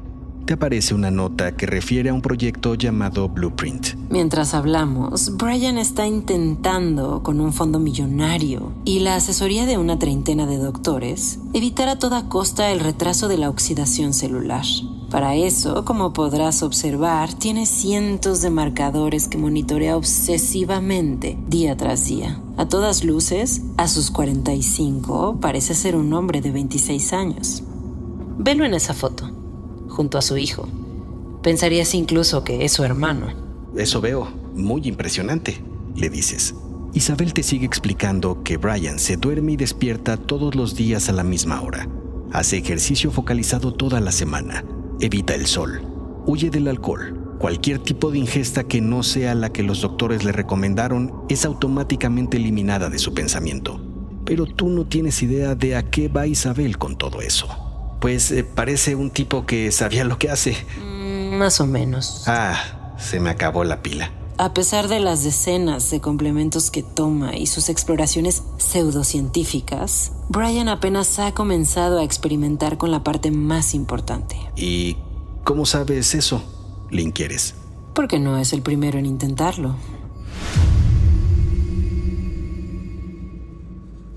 te 0.47 0.53
aparece 0.53 0.95
una 0.95 1.11
nota 1.11 1.55
que 1.57 1.65
refiere 1.65 2.09
a 2.09 2.13
un 2.13 2.21
proyecto 2.21 2.73
llamado 2.73 3.27
Blueprint. 3.27 3.95
Mientras 4.09 4.53
hablamos, 4.53 5.35
Brian 5.35 5.77
está 5.77 6.07
intentando, 6.07 7.21
con 7.21 7.41
un 7.41 7.51
fondo 7.51 7.79
millonario 7.79 8.71
y 8.85 9.01
la 9.01 9.15
asesoría 9.15 9.65
de 9.65 9.77
una 9.77 9.99
treintena 9.99 10.47
de 10.47 10.57
doctores, 10.57 11.39
evitar 11.53 11.89
a 11.89 11.99
toda 11.99 12.29
costa 12.29 12.71
el 12.71 12.79
retraso 12.79 13.27
de 13.27 13.37
la 13.37 13.49
oxidación 13.49 14.13
celular. 14.13 14.63
Para 15.11 15.35
eso, 15.35 15.83
como 15.83 16.13
podrás 16.13 16.63
observar, 16.63 17.33
tiene 17.33 17.65
cientos 17.65 18.41
de 18.41 18.49
marcadores 18.49 19.27
que 19.27 19.37
monitorea 19.37 19.97
obsesivamente 19.97 21.37
día 21.49 21.75
tras 21.75 22.05
día. 22.05 22.39
A 22.55 22.69
todas 22.69 23.03
luces, 23.03 23.63
a 23.75 23.89
sus 23.89 24.11
45 24.11 25.39
parece 25.41 25.75
ser 25.75 25.97
un 25.97 26.13
hombre 26.13 26.39
de 26.39 26.51
26 26.51 27.11
años. 27.11 27.63
Velo 28.39 28.65
en 28.65 28.75
esa 28.75 28.93
foto 28.93 29.06
junto 29.97 30.19
a 30.19 30.21
su 30.21 30.37
hijo. 30.37 30.69
Pensarías 31.41 31.95
incluso 31.95 32.43
que 32.43 32.63
es 32.63 32.71
su 32.71 32.83
hermano. 32.83 33.33
Eso 33.75 33.99
veo, 33.99 34.27
muy 34.53 34.87
impresionante, 34.87 35.59
le 35.95 36.11
dices. 36.11 36.53
Isabel 36.93 37.33
te 37.33 37.41
sigue 37.41 37.65
explicando 37.65 38.43
que 38.43 38.57
Brian 38.57 38.99
se 38.99 39.17
duerme 39.17 39.53
y 39.53 39.57
despierta 39.57 40.17
todos 40.17 40.53
los 40.53 40.75
días 40.75 41.09
a 41.09 41.13
la 41.13 41.23
misma 41.23 41.61
hora. 41.61 41.89
Hace 42.31 42.57
ejercicio 42.57 43.09
focalizado 43.09 43.73
toda 43.73 43.99
la 43.99 44.11
semana. 44.11 44.63
Evita 44.99 45.33
el 45.33 45.47
sol. 45.47 45.81
Huye 46.27 46.51
del 46.51 46.67
alcohol. 46.67 47.35
Cualquier 47.39 47.79
tipo 47.79 48.11
de 48.11 48.19
ingesta 48.19 48.65
que 48.65 48.81
no 48.81 49.01
sea 49.01 49.33
la 49.33 49.51
que 49.51 49.63
los 49.63 49.81
doctores 49.81 50.23
le 50.23 50.31
recomendaron 50.31 51.23
es 51.27 51.43
automáticamente 51.43 52.37
eliminada 52.37 52.89
de 52.91 52.99
su 52.99 53.15
pensamiento. 53.15 53.81
Pero 54.25 54.45
tú 54.45 54.69
no 54.69 54.85
tienes 54.85 55.23
idea 55.23 55.55
de 55.55 55.75
a 55.75 55.89
qué 55.89 56.07
va 56.07 56.27
Isabel 56.27 56.77
con 56.77 56.97
todo 56.97 57.21
eso 57.21 57.66
pues 57.99 58.31
eh, 58.31 58.43
parece 58.43 58.95
un 58.95 59.11
tipo 59.11 59.45
que 59.45 59.71
sabía 59.71 60.03
lo 60.03 60.17
que 60.17 60.29
hace. 60.29 60.55
Mm, 60.79 61.35
más 61.35 61.59
o 61.59 61.67
menos. 61.67 62.23
Ah, 62.27 62.95
se 62.97 63.19
me 63.19 63.29
acabó 63.29 63.63
la 63.63 63.81
pila. 63.81 64.11
A 64.39 64.53
pesar 64.53 64.87
de 64.87 64.99
las 64.99 65.23
decenas 65.23 65.89
de 65.89 65.99
complementos 65.99 66.69
que 66.69 66.83
toma 66.83 67.35
y 67.35 67.47
sus 67.47 67.69
exploraciones 67.69 68.43
pseudocientíficas, 68.57 70.11
Brian 70.29 70.69
apenas 70.69 71.17
ha 71.17 71.33
comenzado 71.33 71.99
a 71.99 72.03
experimentar 72.03 72.77
con 72.77 72.91
la 72.91 73.03
parte 73.03 73.31
más 73.31 73.73
importante. 73.73 74.37
¿Y 74.55 74.97
cómo 75.43 75.65
sabes 75.65 76.13
eso? 76.13 76.43
¿Le 76.91 77.01
inquieres? 77.01 77.55
Porque 77.95 78.19
no 78.19 78.37
es 78.37 78.53
el 78.53 78.61
primero 78.61 78.99
en 78.99 79.07
intentarlo. 79.07 79.75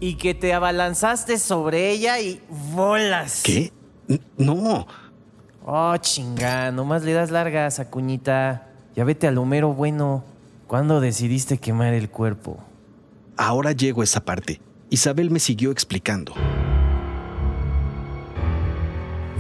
Y 0.01 0.15
que 0.15 0.35
te 0.35 0.53
abalanzaste 0.55 1.39
sobre 1.39 1.91
ella 1.91 2.19
y 2.21 2.41
bolas. 2.75 3.43
¿Qué? 3.45 3.73
No. 4.37 4.87
Oh, 5.65 5.97
chinga, 5.99 6.73
nomás 6.73 7.05
le 7.05 7.13
das 7.13 7.31
largas 7.31 7.79
a 7.79 7.91
Cuñita. 7.91 8.67
Ya 8.97 9.05
vete 9.05 9.29
al 9.29 9.39
Homero 9.39 9.73
bueno. 9.73 10.25
¿Cuándo 10.67 11.01
decidiste 11.01 11.59
quemar 11.59 11.95
el 11.95 12.11
cuerpo? 12.11 12.59
Ahora 13.37 13.73
llego 13.73 14.01
a 14.01 14.05
esa 14.05 14.25
parte. 14.25 14.61
Isabel 14.89 15.31
me 15.31 15.39
siguió 15.41 15.71
explicando. 15.71 16.35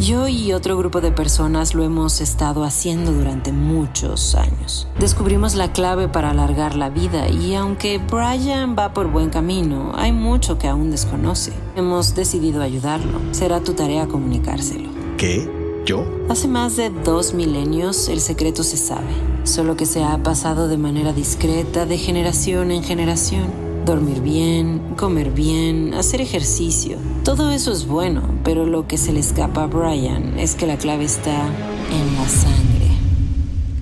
Yo 0.00 0.28
y 0.28 0.54
otro 0.54 0.78
grupo 0.78 1.02
de 1.02 1.12
personas 1.12 1.74
lo 1.74 1.84
hemos 1.84 2.22
estado 2.22 2.64
haciendo 2.64 3.12
durante 3.12 3.52
muchos 3.52 4.34
años. 4.34 4.88
Descubrimos 4.98 5.56
la 5.56 5.74
clave 5.74 6.08
para 6.08 6.30
alargar 6.30 6.74
la 6.74 6.88
vida 6.88 7.28
y 7.28 7.54
aunque 7.54 7.98
Brian 7.98 8.74
va 8.78 8.94
por 8.94 9.10
buen 9.12 9.28
camino, 9.28 9.92
hay 9.94 10.12
mucho 10.12 10.56
que 10.56 10.68
aún 10.68 10.90
desconoce. 10.90 11.52
Hemos 11.76 12.14
decidido 12.14 12.62
ayudarlo. 12.62 13.20
Será 13.32 13.60
tu 13.60 13.74
tarea 13.74 14.08
comunicárselo. 14.08 14.88
¿Qué? 15.18 15.46
¿Yo? 15.84 16.06
Hace 16.30 16.48
más 16.48 16.76
de 16.76 16.88
dos 16.88 17.34
milenios 17.34 18.08
el 18.08 18.22
secreto 18.22 18.62
se 18.62 18.78
sabe, 18.78 19.12
solo 19.44 19.76
que 19.76 19.84
se 19.84 20.02
ha 20.02 20.22
pasado 20.22 20.68
de 20.68 20.78
manera 20.78 21.12
discreta 21.12 21.84
de 21.84 21.98
generación 21.98 22.70
en 22.70 22.82
generación. 22.82 23.69
Dormir 23.90 24.20
bien, 24.20 24.94
comer 24.96 25.32
bien, 25.32 25.94
hacer 25.94 26.20
ejercicio. 26.20 26.96
Todo 27.24 27.50
eso 27.50 27.72
es 27.72 27.88
bueno, 27.88 28.22
pero 28.44 28.64
lo 28.64 28.86
que 28.86 28.96
se 28.96 29.12
le 29.12 29.18
escapa 29.18 29.64
a 29.64 29.66
Brian 29.66 30.38
es 30.38 30.54
que 30.54 30.64
la 30.64 30.78
clave 30.78 31.02
está 31.02 31.48
en 31.90 32.14
la 32.14 32.28
sangre. 32.28 32.86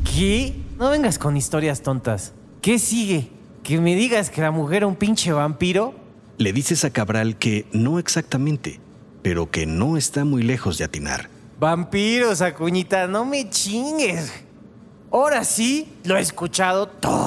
¿Qué? 0.04 0.56
No 0.78 0.88
vengas 0.88 1.18
con 1.18 1.36
historias 1.36 1.82
tontas. 1.82 2.32
¿Qué 2.62 2.78
sigue? 2.78 3.28
¿Que 3.62 3.82
me 3.82 3.96
digas 3.96 4.30
que 4.30 4.40
la 4.40 4.50
mujer 4.50 4.82
es 4.82 4.88
un 4.88 4.96
pinche 4.96 5.30
vampiro? 5.30 5.92
Le 6.38 6.54
dices 6.54 6.86
a 6.86 6.90
Cabral 6.90 7.36
que 7.36 7.66
no 7.74 7.98
exactamente, 7.98 8.80
pero 9.20 9.50
que 9.50 9.66
no 9.66 9.98
está 9.98 10.24
muy 10.24 10.42
lejos 10.42 10.78
de 10.78 10.84
atinar. 10.84 11.28
Vampiros, 11.60 12.40
acuñita, 12.40 13.06
no 13.08 13.26
me 13.26 13.50
chingues. 13.50 14.32
Ahora 15.12 15.44
sí, 15.44 15.86
lo 16.04 16.16
he 16.16 16.22
escuchado 16.22 16.86
todo. 16.88 17.17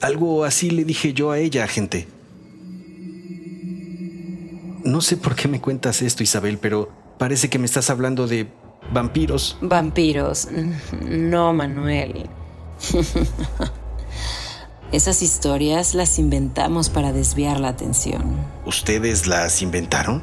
Algo 0.00 0.44
así 0.44 0.70
le 0.70 0.84
dije 0.84 1.12
yo 1.14 1.30
a 1.30 1.38
ella, 1.38 1.66
gente. 1.66 2.08
No 4.84 5.00
sé 5.00 5.16
por 5.16 5.34
qué 5.34 5.48
me 5.48 5.60
cuentas 5.60 6.02
esto, 6.02 6.22
Isabel, 6.22 6.58
pero 6.58 6.90
parece 7.18 7.48
que 7.48 7.58
me 7.58 7.64
estás 7.64 7.88
hablando 7.90 8.26
de 8.26 8.48
vampiros. 8.92 9.56
Vampiros. 9.62 10.48
No, 11.08 11.52
Manuel. 11.54 12.28
Esas 14.92 15.22
historias 15.22 15.94
las 15.94 16.18
inventamos 16.18 16.90
para 16.90 17.12
desviar 17.12 17.58
la 17.58 17.68
atención. 17.68 18.36
¿Ustedes 18.66 19.26
las 19.26 19.62
inventaron? 19.62 20.22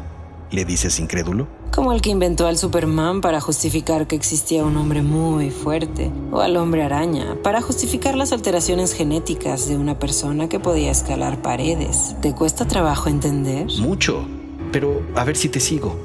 ¿Le 0.51 0.63
dices 0.63 0.99
incrédulo? 0.99 1.47
Como 1.73 1.93
el 1.93 2.01
que 2.01 2.09
inventó 2.09 2.47
al 2.47 2.57
Superman 2.57 3.21
para 3.21 3.39
justificar 3.39 4.05
que 4.05 4.17
existía 4.17 4.65
un 4.65 4.75
hombre 4.75 5.01
muy 5.03 5.51
fuerte, 5.51 6.11
o 6.29 6.41
al 6.41 6.57
hombre 6.57 6.83
araña 6.83 7.37
para 7.41 7.61
justificar 7.61 8.15
las 8.15 8.33
alteraciones 8.33 8.93
genéticas 8.93 9.69
de 9.69 9.77
una 9.77 9.97
persona 9.97 10.49
que 10.49 10.59
podía 10.59 10.91
escalar 10.91 11.41
paredes. 11.41 12.17
¿Te 12.21 12.35
cuesta 12.35 12.67
trabajo 12.67 13.07
entender? 13.07 13.67
Mucho, 13.79 14.25
pero 14.73 15.01
a 15.15 15.23
ver 15.23 15.37
si 15.37 15.47
te 15.47 15.61
sigo. 15.61 15.97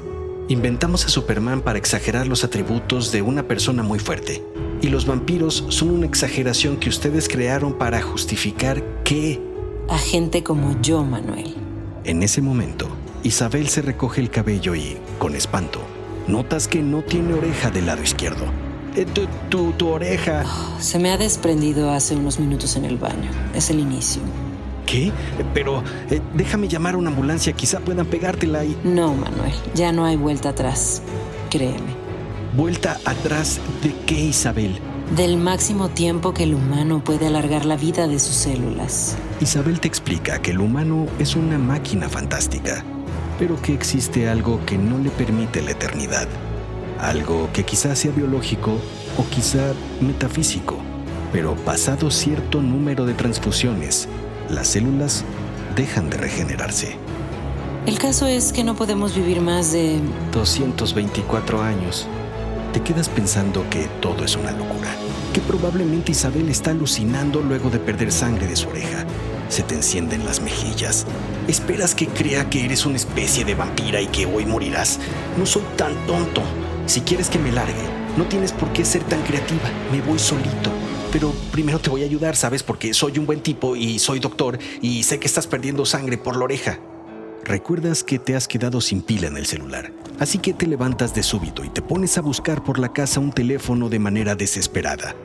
Inventamos 0.47 1.05
a 1.05 1.09
Superman 1.09 1.59
para 1.59 1.77
exagerar 1.77 2.27
los 2.27 2.45
atributos 2.45 3.11
de 3.11 3.21
una 3.21 3.43
persona 3.43 3.83
muy 3.83 3.99
fuerte. 3.99 4.41
Y 4.81 4.87
los 4.87 5.05
vampiros 5.05 5.65
son 5.67 5.89
una 5.89 6.05
exageración 6.05 6.77
que 6.77 6.87
ustedes 6.87 7.27
crearon 7.27 7.73
para 7.73 8.01
justificar 8.01 8.81
que... 9.03 9.41
A 9.89 9.97
gente 9.97 10.43
como 10.43 10.79
yo, 10.81 11.03
Manuel. 11.03 11.55
En 12.05 12.23
ese 12.23 12.41
momento, 12.41 12.87
Isabel 13.23 13.67
se 13.69 13.81
recoge 13.81 14.21
el 14.21 14.29
cabello 14.29 14.75
y, 14.75 14.97
con 15.19 15.35
espanto, 15.35 15.81
notas 16.27 16.67
que 16.67 16.81
no 16.81 17.01
tiene 17.01 17.33
oreja 17.33 17.69
del 17.71 17.87
lado 17.87 18.03
izquierdo. 18.03 18.45
Eh, 18.95 19.05
tu, 19.49 19.71
tu, 19.73 19.87
oreja. 19.89 20.43
se 20.79 20.97
me 20.97 21.11
ha 21.11 21.17
desprendido 21.17 21.91
hace 21.91 22.15
unos 22.15 22.39
minutos 22.39 22.75
en 22.75 22.85
el 22.85 22.97
baño. 22.97 23.29
Es 23.53 23.69
el 23.69 23.79
inicio. 23.79 24.21
¿Qué? 24.85 25.11
Pero 25.53 25.83
eh, 26.09 26.21
déjame 26.33 26.67
llamar 26.67 26.95
a 26.95 26.97
una 26.97 27.09
ambulancia, 27.09 27.53
quizá 27.53 27.79
puedan 27.79 28.05
pegártela 28.05 28.63
y... 28.63 28.75
No, 28.83 29.13
Manuel, 29.13 29.51
ya 29.75 29.91
no 29.91 30.05
hay 30.05 30.15
vuelta 30.15 30.49
atrás. 30.49 31.01
créeme. 31.49 32.07
¿Vuelta 32.55 32.97
atrás 33.05 33.59
de 33.83 33.93
qué, 34.05 34.15
Isabel? 34.15 34.79
Del 35.15 35.37
máximo 35.37 35.89
tiempo 35.89 36.33
que 36.33 36.43
el 36.43 36.55
humano 36.55 37.03
puede 37.03 37.27
alargar 37.27 37.65
la 37.65 37.75
vida 37.75 38.07
de 38.07 38.17
sus 38.19 38.35
células. 38.35 39.15
Isabel 39.41 39.79
te 39.79 39.87
explica 39.87 40.41
que 40.41 40.51
el 40.51 40.59
humano 40.59 41.05
es 41.19 41.35
una 41.35 41.57
máquina 41.59 42.09
fantástica, 42.09 42.83
pero 43.37 43.61
que 43.61 43.73
existe 43.73 44.29
algo 44.29 44.59
que 44.65 44.77
no 44.77 44.97
le 44.97 45.09
permite 45.09 45.61
la 45.61 45.71
eternidad. 45.71 46.27
Algo 46.99 47.49
que 47.53 47.63
quizás 47.63 47.99
sea 47.99 48.11
biológico 48.11 48.77
o 49.17 49.25
quizá 49.29 49.73
metafísico, 50.01 50.77
pero 51.31 51.55
pasado 51.55 52.09
cierto 52.09 52.61
número 52.61 53.05
de 53.05 53.13
transfusiones, 53.13 54.07
las 54.49 54.69
células 54.69 55.23
dejan 55.75 56.09
de 56.09 56.17
regenerarse. 56.17 56.97
El 57.85 57.99
caso 57.99 58.27
es 58.27 58.51
que 58.51 58.63
no 58.63 58.75
podemos 58.75 59.15
vivir 59.15 59.39
más 59.39 59.71
de... 59.71 59.99
224 60.33 61.61
años. 61.61 62.07
Te 62.73 62.81
quedas 62.81 63.07
pensando 63.07 63.63
que 63.69 63.87
todo 64.01 64.25
es 64.25 64.35
una 64.35 64.51
locura, 64.51 64.93
que 65.33 65.39
probablemente 65.39 66.11
Isabel 66.11 66.49
está 66.49 66.71
alucinando 66.71 67.41
luego 67.41 67.69
de 67.69 67.79
perder 67.79 68.11
sangre 68.11 68.45
de 68.47 68.55
su 68.55 68.67
oreja. 68.67 69.05
Se 69.49 69.63
te 69.63 69.75
encienden 69.75 70.25
las 70.25 70.41
mejillas. 70.41 71.05
Esperas 71.47 71.95
que 71.95 72.07
crea 72.07 72.49
que 72.49 72.65
eres 72.65 72.85
una 72.85 72.97
especie 72.97 73.45
de 73.45 73.55
vampira 73.55 74.01
y 74.01 74.07
que 74.07 74.25
hoy 74.25 74.45
morirás. 74.45 74.99
No 75.37 75.45
soy 75.45 75.63
tan 75.77 75.93
tonto. 76.05 76.41
Si 76.85 77.01
quieres 77.01 77.29
que 77.29 77.39
me 77.39 77.51
largue, 77.51 77.73
no 78.17 78.25
tienes 78.25 78.51
por 78.51 78.71
qué 78.73 78.83
ser 78.83 79.03
tan 79.03 79.21
creativa. 79.23 79.69
Me 79.91 80.01
voy 80.01 80.19
solito. 80.19 80.71
Pero 81.11 81.33
primero 81.51 81.79
te 81.79 81.89
voy 81.89 82.03
a 82.03 82.05
ayudar, 82.05 82.35
¿sabes? 82.35 82.63
Porque 82.63 82.93
soy 82.93 83.17
un 83.17 83.25
buen 83.25 83.41
tipo 83.41 83.75
y 83.75 83.99
soy 83.99 84.19
doctor 84.19 84.59
y 84.81 85.03
sé 85.03 85.19
que 85.19 85.27
estás 85.27 85.47
perdiendo 85.47 85.85
sangre 85.85 86.17
por 86.17 86.35
la 86.35 86.43
oreja. 86.43 86.79
Recuerdas 87.45 88.03
que 88.03 88.19
te 88.19 88.35
has 88.35 88.45
quedado 88.45 88.81
sin 88.81 89.01
pila 89.01 89.27
en 89.27 89.37
el 89.37 89.45
celular, 89.45 89.93
así 90.19 90.37
que 90.37 90.53
te 90.53 90.67
levantas 90.67 91.15
de 91.15 91.23
súbito 91.23 91.63
y 91.63 91.69
te 91.69 91.81
pones 91.81 92.17
a 92.17 92.21
buscar 92.21 92.61
por 92.61 92.77
la 92.77 92.91
casa 92.91 93.21
un 93.21 93.31
teléfono 93.31 93.87
de 93.87 93.99
manera 93.99 94.35
desesperada. 94.35 95.15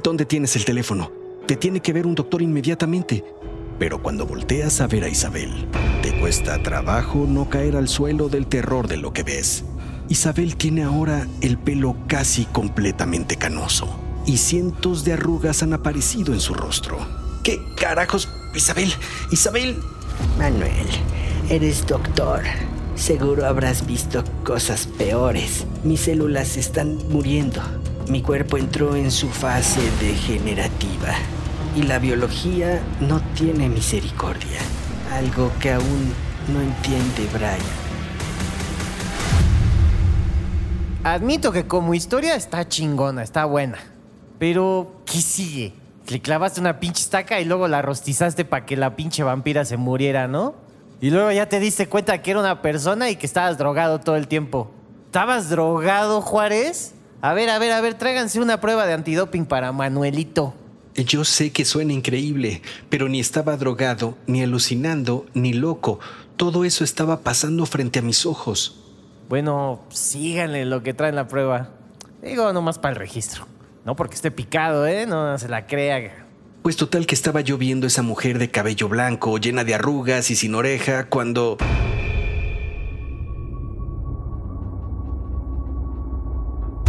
¿Dónde 0.00 0.24
tienes 0.24 0.54
el 0.54 0.64
teléfono? 0.64 1.10
Te 1.46 1.56
tiene 1.56 1.80
que 1.80 1.92
ver 1.92 2.06
un 2.06 2.14
doctor 2.14 2.40
inmediatamente. 2.40 3.24
Pero 3.82 4.00
cuando 4.00 4.26
volteas 4.26 4.80
a 4.80 4.86
ver 4.86 5.02
a 5.02 5.08
Isabel, 5.08 5.66
te 6.02 6.16
cuesta 6.20 6.62
trabajo 6.62 7.26
no 7.28 7.50
caer 7.50 7.74
al 7.74 7.88
suelo 7.88 8.28
del 8.28 8.46
terror 8.46 8.86
de 8.86 8.96
lo 8.96 9.12
que 9.12 9.24
ves. 9.24 9.64
Isabel 10.08 10.54
tiene 10.54 10.84
ahora 10.84 11.26
el 11.40 11.58
pelo 11.58 11.96
casi 12.06 12.44
completamente 12.44 13.34
canoso 13.34 13.92
y 14.24 14.36
cientos 14.36 15.02
de 15.02 15.14
arrugas 15.14 15.64
han 15.64 15.72
aparecido 15.72 16.32
en 16.32 16.38
su 16.38 16.54
rostro. 16.54 16.96
¿Qué 17.42 17.60
carajos? 17.76 18.28
Isabel, 18.54 18.92
Isabel. 19.32 19.76
Manuel, 20.38 20.86
Eres 21.50 21.84
doctor. 21.84 22.42
Seguro 22.94 23.46
habrás 23.46 23.84
visto 23.84 24.22
cosas 24.44 24.86
peores. 24.86 25.66
Mis 25.82 26.02
células 26.02 26.56
están 26.56 26.98
muriendo. 27.08 27.60
Mi 28.08 28.22
cuerpo 28.22 28.58
entró 28.58 28.94
en 28.94 29.10
su 29.10 29.28
fase 29.28 29.80
degenerativa. 30.00 31.16
Y 31.74 31.84
la 31.84 31.98
biología 31.98 32.82
no 33.00 33.20
tiene 33.34 33.68
misericordia. 33.68 34.58
Algo 35.10 35.50
que 35.58 35.72
aún 35.72 36.12
no 36.52 36.60
entiende 36.60 37.26
Brian. 37.32 37.56
Admito 41.02 41.50
que 41.50 41.66
como 41.66 41.94
historia 41.94 42.34
está 42.36 42.68
chingona, 42.68 43.22
está 43.22 43.46
buena. 43.46 43.78
Pero, 44.38 45.00
¿qué 45.06 45.18
sigue? 45.22 45.72
Le 46.08 46.20
clavaste 46.20 46.60
una 46.60 46.78
pinche 46.78 47.02
estaca 47.02 47.40
y 47.40 47.46
luego 47.46 47.66
la 47.68 47.80
rostizaste 47.80 48.44
para 48.44 48.66
que 48.66 48.76
la 48.76 48.94
pinche 48.94 49.22
vampira 49.22 49.64
se 49.64 49.78
muriera, 49.78 50.28
¿no? 50.28 50.54
Y 51.00 51.10
luego 51.10 51.32
ya 51.32 51.48
te 51.48 51.58
diste 51.58 51.88
cuenta 51.88 52.20
que 52.20 52.32
era 52.32 52.40
una 52.40 52.60
persona 52.60 53.08
y 53.08 53.16
que 53.16 53.24
estabas 53.26 53.56
drogado 53.56 53.98
todo 53.98 54.16
el 54.16 54.28
tiempo. 54.28 54.70
¿Estabas 55.06 55.48
drogado, 55.48 56.20
Juárez? 56.20 56.94
A 57.22 57.32
ver, 57.32 57.48
a 57.48 57.58
ver, 57.58 57.72
a 57.72 57.80
ver, 57.80 57.94
tráiganse 57.94 58.40
una 58.40 58.60
prueba 58.60 58.84
de 58.84 58.92
antidoping 58.92 59.46
para 59.46 59.72
Manuelito. 59.72 60.54
Yo 60.94 61.24
sé 61.24 61.52
que 61.52 61.64
suena 61.64 61.94
increíble, 61.94 62.60
pero 62.90 63.08
ni 63.08 63.18
estaba 63.18 63.56
drogado, 63.56 64.18
ni 64.26 64.42
alucinando, 64.42 65.24
ni 65.32 65.54
loco. 65.54 66.00
Todo 66.36 66.64
eso 66.64 66.84
estaba 66.84 67.20
pasando 67.20 67.64
frente 67.64 68.00
a 68.00 68.02
mis 68.02 68.26
ojos. 68.26 68.78
Bueno, 69.28 69.80
síganle 69.88 70.66
lo 70.66 70.82
que 70.82 70.92
traen 70.92 71.14
la 71.14 71.28
prueba. 71.28 71.70
Digo, 72.22 72.52
nomás 72.52 72.78
para 72.78 72.92
el 72.92 72.98
registro. 72.98 73.46
No 73.86 73.96
porque 73.96 74.16
esté 74.16 74.30
picado, 74.30 74.86
¿eh? 74.86 75.06
No 75.06 75.38
se 75.38 75.48
la 75.48 75.66
crea. 75.66 76.26
Pues 76.62 76.76
total 76.76 77.06
que 77.06 77.14
estaba 77.14 77.40
yo 77.40 77.56
viendo 77.56 77.86
esa 77.86 78.02
mujer 78.02 78.38
de 78.38 78.50
cabello 78.50 78.88
blanco, 78.88 79.38
llena 79.38 79.64
de 79.64 79.74
arrugas 79.74 80.30
y 80.30 80.36
sin 80.36 80.54
oreja, 80.54 81.08
cuando... 81.08 81.56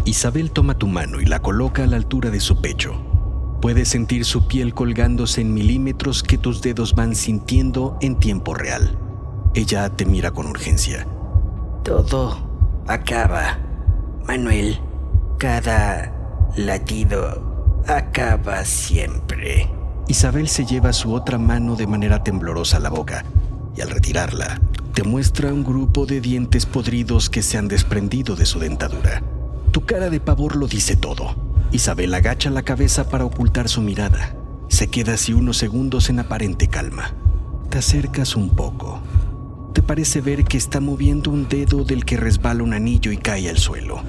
Isabel 0.06 0.52
toma 0.52 0.78
tu 0.78 0.88
mano 0.88 1.22
y 1.22 1.26
la 1.26 1.42
coloca 1.42 1.86
a 1.86 1.88
la 1.88 1.96
altura 1.96 2.30
de 2.30 2.42
su 2.42 2.62
pecho. 2.62 3.13
Puedes 3.64 3.88
sentir 3.88 4.26
su 4.26 4.46
piel 4.46 4.74
colgándose 4.74 5.40
en 5.40 5.54
milímetros 5.54 6.22
que 6.22 6.38
tus 6.38 6.62
dedos 6.62 6.96
van 6.96 7.16
sintiendo 7.16 7.98
en 8.02 8.20
tiempo 8.20 8.54
real. 8.54 8.98
Ella 9.56 9.90
te 9.90 10.06
mira 10.06 10.32
con 10.32 10.48
urgencia. 10.48 11.08
Todo 11.82 12.84
acaba, 12.88 13.60
Manuel. 14.28 14.82
Cada 15.38 16.12
latido 16.58 17.82
acaba 17.88 18.66
siempre. 18.66 19.70
Isabel 20.10 20.50
se 20.50 20.66
lleva 20.66 20.92
su 20.92 21.14
otra 21.14 21.38
mano 21.38 21.78
de 21.78 21.88
manera 21.88 22.22
temblorosa 22.22 22.76
a 22.76 22.82
la 22.82 22.90
boca 22.90 23.24
y 23.78 23.80
al 23.80 23.92
retirarla 23.92 24.60
te 24.94 25.04
muestra 25.04 25.54
un 25.54 25.64
grupo 25.64 26.06
de 26.06 26.20
dientes 26.20 26.66
podridos 26.66 27.30
que 27.30 27.42
se 27.42 27.58
han 27.58 27.70
desprendido 27.70 28.36
de 28.36 28.46
su 28.46 28.60
dentadura. 28.60 29.24
Tu 29.72 29.86
cara 29.86 30.10
de 30.10 30.20
pavor 30.20 30.58
lo 30.58 30.68
dice 30.68 30.98
todo. 30.98 31.43
Isabel 31.74 32.14
agacha 32.14 32.52
la 32.52 32.62
cabeza 32.62 33.10
para 33.10 33.26
ocultar 33.26 33.68
su 33.68 33.82
mirada. 33.82 34.36
Se 34.68 34.90
queda 34.90 35.16
así 35.16 35.34
unos 35.34 35.58
segundos 35.58 36.12
en 36.12 36.20
aparente 36.20 36.68
calma. 36.68 37.16
Te 37.72 37.80
acercas 37.80 38.36
un 38.36 38.52
poco. 38.52 39.02
Te 39.74 39.82
parece 39.82 40.22
ver 40.22 40.44
que 40.44 40.56
está 40.56 40.80
moviendo 40.80 41.32
un 41.32 41.50
dedo 41.50 41.84
del 41.84 42.06
que 42.06 42.16
resbala 42.16 42.62
un 42.62 42.74
anillo 42.74 43.12
y 43.12 43.18
cae 43.18 43.50
al 43.50 43.58
suelo. 43.58 44.04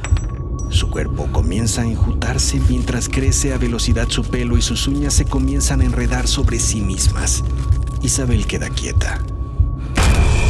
Su 0.69 0.91
cuerpo 0.91 1.27
comienza 1.33 1.81
a 1.81 1.87
enjutarse 1.87 2.61
mientras 2.69 3.09
crece 3.09 3.55
a 3.55 3.59
velocidad 3.59 4.11
su 4.11 4.25
pelo 4.25 4.59
y 4.59 4.63
sus 4.63 4.87
uñas 4.87 5.15
se 5.15 5.25
comienzan 5.25 5.81
a 5.81 5.85
enredar 5.87 6.29
sobre 6.29 6.59
sí 6.59 6.83
mismas. 6.83 7.45
Isabel 8.03 8.47
queda 8.47 8.69
quieta. 8.69 9.23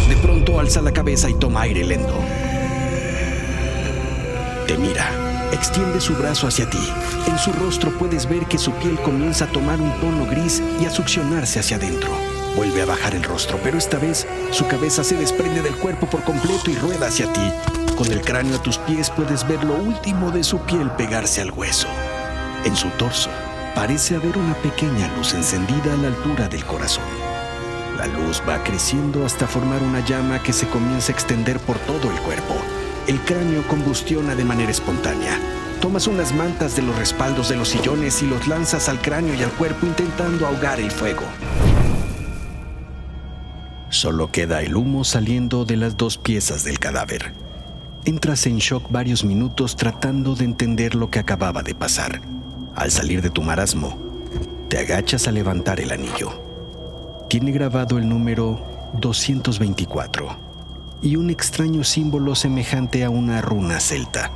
De 0.09 0.17
pronto 0.17 0.59
alza 0.59 0.83
la 0.83 0.93
cabeza 0.93 1.31
y 1.31 1.35
toma 1.35 1.63
aire 1.63 1.85
lento. 1.85 2.19
Te 4.67 4.77
mira. 4.77 5.34
Extiende 5.55 6.01
su 6.01 6.17
brazo 6.17 6.49
hacia 6.49 6.69
ti. 6.69 6.93
En 7.29 7.39
su 7.39 7.53
rostro 7.53 7.97
puedes 7.97 8.29
ver 8.29 8.45
que 8.47 8.59
su 8.59 8.73
piel 8.73 8.99
comienza 9.03 9.45
a 9.45 9.53
tomar 9.53 9.81
un 9.81 9.93
tono 10.01 10.27
gris 10.27 10.61
y 10.81 10.85
a 10.85 10.91
succionarse 10.91 11.61
hacia 11.61 11.77
adentro. 11.77 12.11
Vuelve 12.57 12.83
a 12.83 12.87
bajar 12.87 13.15
el 13.15 13.23
rostro, 13.23 13.61
pero 13.63 13.79
esta 13.79 13.97
vez 13.99 14.27
su 14.51 14.67
cabeza 14.67 15.05
se 15.05 15.17
desprende 15.17 15.63
del 15.63 15.77
cuerpo 15.77 16.09
por 16.09 16.25
completo 16.25 16.73
y 16.73 16.75
rueda 16.75 17.07
hacia 17.07 17.33
ti. 17.33 17.53
Con 17.97 18.11
el 18.11 18.21
cráneo 18.21 18.57
a 18.57 18.63
tus 18.65 18.79
pies 18.79 19.11
puedes 19.11 19.47
ver 19.47 19.63
lo 19.63 19.77
último 19.77 20.33
de 20.33 20.43
su 20.43 20.59
piel 20.59 20.91
pegarse 20.91 21.41
al 21.41 21.53
hueso. 21.53 21.87
En 22.65 22.75
su 22.75 22.89
torso 22.91 23.31
parece 23.77 24.17
haber 24.17 24.37
una 24.37 24.55
pequeña 24.55 25.07
luz 25.17 25.35
encendida 25.35 25.95
a 25.95 25.97
la 25.99 26.09
altura 26.09 26.49
del 26.49 26.65
corazón. 26.65 27.05
La 27.97 28.09
luz 28.09 28.43
va 28.49 28.65
creciendo 28.65 29.25
hasta 29.25 29.47
formar 29.47 29.81
una 29.85 30.05
llama 30.05 30.43
que 30.43 30.53
se 30.53 30.67
comienza 30.67 31.13
a 31.13 31.15
extender 31.15 31.61
por 31.61 31.79
todo 31.79 32.11
el 32.11 32.19
cuerpo. 32.23 32.57
El 33.07 33.21
cráneo 33.21 33.63
combustiona 33.69 34.35
de 34.35 34.47
manera 34.47 34.71
espontánea. 34.71 35.39
Tomas 35.83 36.07
unas 36.07 36.35
mantas 36.35 36.75
de 36.75 36.81
los 36.81 36.97
respaldos 36.97 37.51
de 37.51 37.57
los 37.57 37.69
sillones 37.69 38.23
y 38.23 38.27
los 38.27 38.49
lanzas 38.49 38.89
al 38.89 38.99
cráneo 39.03 39.35
y 39.35 39.43
al 39.43 39.51
cuerpo 39.53 39.85
intentando 39.85 40.47
ahogar 40.47 40.81
el 40.81 40.91
fuego. 40.91 41.21
Solo 43.91 44.33
queda 44.33 44.63
el 44.63 44.75
humo 44.75 45.05
saliendo 45.05 45.67
de 45.67 45.77
las 45.77 45.99
dos 45.99 46.17
piezas 46.17 46.65
del 46.65 46.79
cadáver. 46.79 47.35
Entras 48.07 48.47
en 48.47 48.57
shock 48.57 48.91
varios 48.91 49.23
minutos 49.23 49.77
tratando 49.77 50.35
de 50.35 50.47
entender 50.47 50.95
lo 50.95 51.11
que 51.11 51.19
acababa 51.19 51.63
de 51.63 51.75
pasar. 51.75 52.23
Al 52.75 52.91
salir 52.91 53.21
de 53.21 53.29
tu 53.29 53.43
marasmo, 53.43 53.99
te 54.71 54.79
agachas 54.79 55.29
a 55.29 55.33
levantar 55.33 55.79
el 55.79 55.93
anillo. 55.93 56.33
Tiene 57.29 57.53
grabado 57.53 57.99
el 57.99 58.09
número 58.09 58.65
224 58.99 60.44
y 61.03 61.17
un 61.17 61.31
extraño 61.31 61.85
símbolo 61.85 62.35
semejante 62.35 63.05
a 63.05 63.11
una 63.11 63.41
runa 63.41 63.81
celta. 63.81 64.31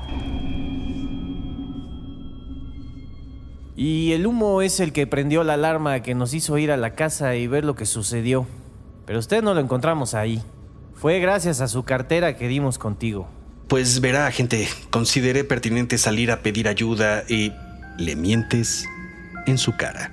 Y 3.77 4.13
el 4.13 4.27
humo 4.27 4.61
es 4.61 4.81
el 4.81 4.93
que 4.93 5.07
prendió 5.07 5.45
la 5.45 5.55
alarma 5.55 6.01
que 6.01 6.17
nos 6.17 6.35
hizo 6.35 6.59
ir 6.59 6.73
a 6.73 6.77
la 6.77 6.95
casa 6.95 7.37
y 7.37 7.47
ver 7.47 7.65
lo 7.65 7.77
que 7.77 7.87
sucedió. 7.87 8.45
Pero 9.07 9.21
usted 9.21 9.41
no 9.41 9.55
lo 9.55 9.61
encontramos 9.61 10.15
ahí. 10.15 10.43
Fue 10.95 11.21
gracias 11.21 11.61
a 11.61 11.69
su 11.69 11.85
cartera 11.85 12.37
que 12.37 12.49
dimos 12.49 12.77
contigo. 12.77 13.29
Pues 13.69 14.01
verá, 14.01 14.29
gente, 14.33 14.69
consideré 14.91 15.45
pertinente 15.45 15.97
salir 15.97 16.33
a 16.33 16.43
pedir 16.43 16.67
ayuda 16.67 17.23
y 17.29 17.53
le 17.99 18.17
mientes 18.17 18.85
en 19.47 19.59
su 19.59 19.77
cara. 19.77 20.11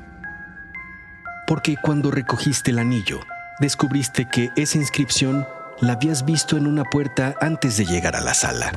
Porque 1.47 1.75
cuando 1.81 2.11
recogiste 2.11 2.69
el 2.69 2.79
anillo, 2.79 3.19
descubriste 3.59 4.27
que 4.31 4.51
esa 4.55 4.77
inscripción 4.77 5.47
la 5.81 5.93
habías 5.93 6.25
visto 6.25 6.57
en 6.57 6.67
una 6.67 6.83
puerta 6.85 7.35
antes 7.41 7.77
de 7.77 7.85
llegar 7.85 8.15
a 8.15 8.21
la 8.21 8.33
sala. 8.33 8.71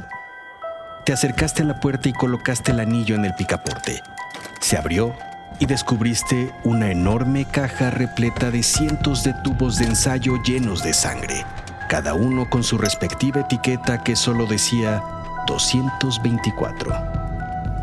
te 1.04 1.12
acercaste 1.14 1.62
a 1.62 1.64
la 1.64 1.80
puerta 1.80 2.10
y 2.10 2.12
colocaste 2.12 2.72
el 2.72 2.80
anillo 2.80 3.14
en 3.14 3.24
el 3.24 3.34
picaporte. 3.34 4.02
Se 4.60 4.76
abrió 4.76 5.14
y 5.58 5.64
descubriste 5.64 6.52
una 6.64 6.90
enorme 6.90 7.46
caja 7.46 7.90
repleta 7.90 8.50
de 8.50 8.62
cientos 8.62 9.24
de 9.24 9.32
tubos 9.42 9.78
de 9.78 9.86
ensayo 9.86 10.36
llenos 10.42 10.82
de 10.82 10.92
sangre, 10.92 11.46
cada 11.88 12.12
uno 12.12 12.50
con 12.50 12.62
su 12.62 12.76
respectiva 12.76 13.40
etiqueta 13.40 14.04
que 14.04 14.16
solo 14.16 14.44
decía 14.44 15.02
224. 15.46 16.92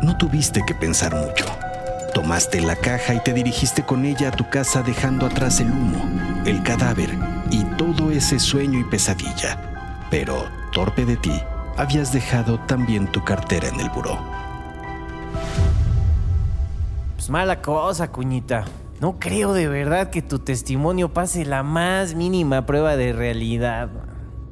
No 0.02 0.16
tuviste 0.16 0.62
que 0.64 0.74
pensar 0.74 1.16
mucho. 1.16 1.46
Tomaste 2.14 2.60
la 2.60 2.76
caja 2.76 3.12
y 3.14 3.20
te 3.20 3.32
dirigiste 3.32 3.82
con 3.82 4.04
ella 4.04 4.28
a 4.28 4.32
tu 4.32 4.48
casa 4.48 4.82
dejando 4.82 5.26
atrás 5.26 5.58
el 5.60 5.70
humo, 5.70 6.08
el 6.46 6.62
cadáver 6.62 7.10
y 7.50 7.64
todo 7.76 8.10
ese 8.10 8.38
sueño 8.38 8.78
y 8.78 8.84
pesadilla. 8.84 10.06
Pero, 10.10 10.44
torpe 10.72 11.04
de 11.04 11.16
ti, 11.16 11.32
habías 11.76 12.12
dejado 12.12 12.58
también 12.60 13.10
tu 13.10 13.22
cartera 13.24 13.68
en 13.68 13.80
el 13.80 13.90
buró. 13.90 14.18
Pues 17.14 17.30
mala 17.30 17.60
cosa, 17.60 18.10
cuñita. 18.10 18.64
No 19.00 19.18
creo 19.18 19.52
de 19.52 19.68
verdad 19.68 20.10
que 20.10 20.22
tu 20.22 20.38
testimonio 20.38 21.12
pase 21.12 21.44
la 21.44 21.62
más 21.62 22.14
mínima 22.14 22.64
prueba 22.64 22.96
de 22.96 23.12
realidad. 23.12 23.90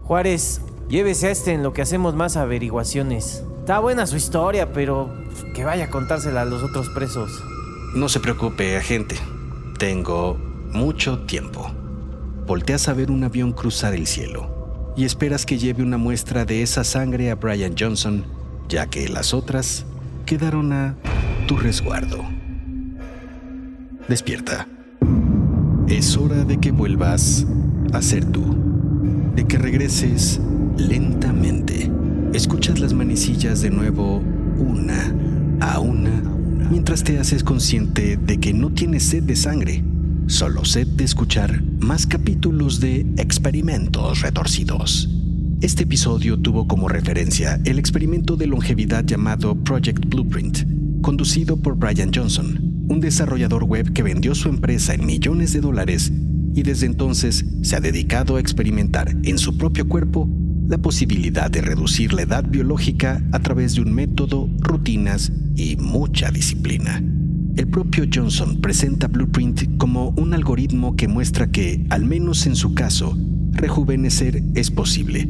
Juárez, 0.02 0.60
llévese 0.88 1.28
a 1.28 1.30
este 1.30 1.52
en 1.52 1.62
lo 1.62 1.72
que 1.72 1.82
hacemos 1.82 2.14
más 2.14 2.37
averiguaciones. 2.37 3.42
Está 3.60 3.78
buena 3.78 4.06
su 4.06 4.16
historia, 4.16 4.72
pero 4.72 5.08
que 5.54 5.64
vaya 5.64 5.84
a 5.84 5.90
contársela 5.90 6.42
a 6.42 6.44
los 6.44 6.62
otros 6.62 6.90
presos. 6.90 7.42
No 7.94 8.10
se 8.10 8.20
preocupe, 8.20 8.76
agente. 8.76 9.16
Tengo 9.78 10.37
mucho 10.72 11.20
tiempo. 11.20 11.70
Volteas 12.46 12.88
a 12.88 12.92
ver 12.92 13.11
un 13.11 13.24
avión 13.24 13.52
cruzar 13.52 13.94
el 13.94 14.07
cielo 14.07 14.92
y 14.96 15.04
esperas 15.04 15.46
que 15.46 15.59
lleve 15.59 15.83
una 15.83 15.96
muestra 15.96 16.44
de 16.44 16.62
esa 16.62 16.85
sangre 16.85 17.30
a 17.30 17.37
Brian 17.37 17.74
Johnson, 17.78 18.24
ya 18.68 18.87
que 18.87 19.09
las 19.09 19.33
otras 19.33 19.87
quedaron 20.26 20.72
a 20.72 20.94
tu 21.46 21.57
resguardo. 21.57 22.22
Despierta. 24.09 24.68
Es 25.88 26.16
hora 26.16 26.44
de 26.44 26.59
que 26.59 26.70
vuelvas 26.70 27.46
a 27.92 28.02
ser 28.02 28.26
tú, 28.26 28.57
de 29.35 29.46
que 29.46 29.57
regreses 29.57 30.40
lentamente. 30.76 31.90
Escuchas 32.35 32.78
las 32.78 32.92
manecillas 32.92 33.62
de 33.62 33.70
nuevo 33.70 34.22
una 34.59 35.14
a 35.61 35.80
una 35.80 36.35
mientras 36.70 37.04
te 37.04 37.18
haces 37.18 37.44
consciente 37.44 38.16
de 38.16 38.38
que 38.38 38.52
no 38.52 38.70
tienes 38.70 39.04
sed 39.04 39.22
de 39.22 39.37
sangre, 39.37 39.83
solo 40.26 40.64
sed 40.64 40.87
de 40.87 41.04
escuchar 41.04 41.62
más 41.80 42.06
capítulos 42.06 42.80
de 42.80 43.00
Experimentos 43.18 44.22
Retorcidos. 44.22 45.08
Este 45.60 45.82
episodio 45.84 46.38
tuvo 46.38 46.66
como 46.66 46.88
referencia 46.88 47.60
el 47.64 47.78
experimento 47.78 48.37
de 48.37 48.46
longevidad 48.46 49.04
llamado 49.04 49.54
Project 49.54 50.06
Blueprint, 50.06 50.60
conducido 51.02 51.58
por 51.58 51.76
Brian 51.76 52.10
Johnson, 52.14 52.87
un 52.88 53.00
desarrollador 53.00 53.64
web 53.64 53.92
que 53.92 54.02
vendió 54.02 54.34
su 54.34 54.48
empresa 54.48 54.94
en 54.94 55.06
millones 55.06 55.52
de 55.52 55.60
dólares 55.60 56.10
y 56.54 56.62
desde 56.62 56.87
entonces 56.87 57.44
se 57.62 57.76
ha 57.76 57.80
dedicado 57.80 58.37
a 58.37 58.40
experimentar 58.40 59.14
en 59.24 59.38
su 59.38 59.58
propio 59.58 59.88
cuerpo 59.88 60.28
la 60.66 60.78
posibilidad 60.78 61.50
de 61.50 61.60
reducir 61.60 62.14
la 62.14 62.22
edad 62.22 62.44
biológica 62.48 63.22
a 63.32 63.40
través 63.40 63.74
de 63.74 63.82
un 63.82 63.92
método, 63.92 64.48
rutinas 64.60 65.32
y 65.54 65.76
mucha 65.76 66.30
disciplina. 66.30 67.02
El 67.56 67.68
propio 67.68 68.04
Johnson 68.12 68.60
presenta 68.60 69.06
Blueprint 69.06 69.76
como 69.76 70.08
un 70.16 70.34
algoritmo 70.34 70.96
que 70.96 71.06
muestra 71.06 71.52
que, 71.52 71.86
al 71.88 72.04
menos 72.04 72.46
en 72.46 72.56
su 72.56 72.74
caso, 72.74 73.16
rejuvenecer 73.52 74.42
es 74.56 74.72
posible. 74.72 75.28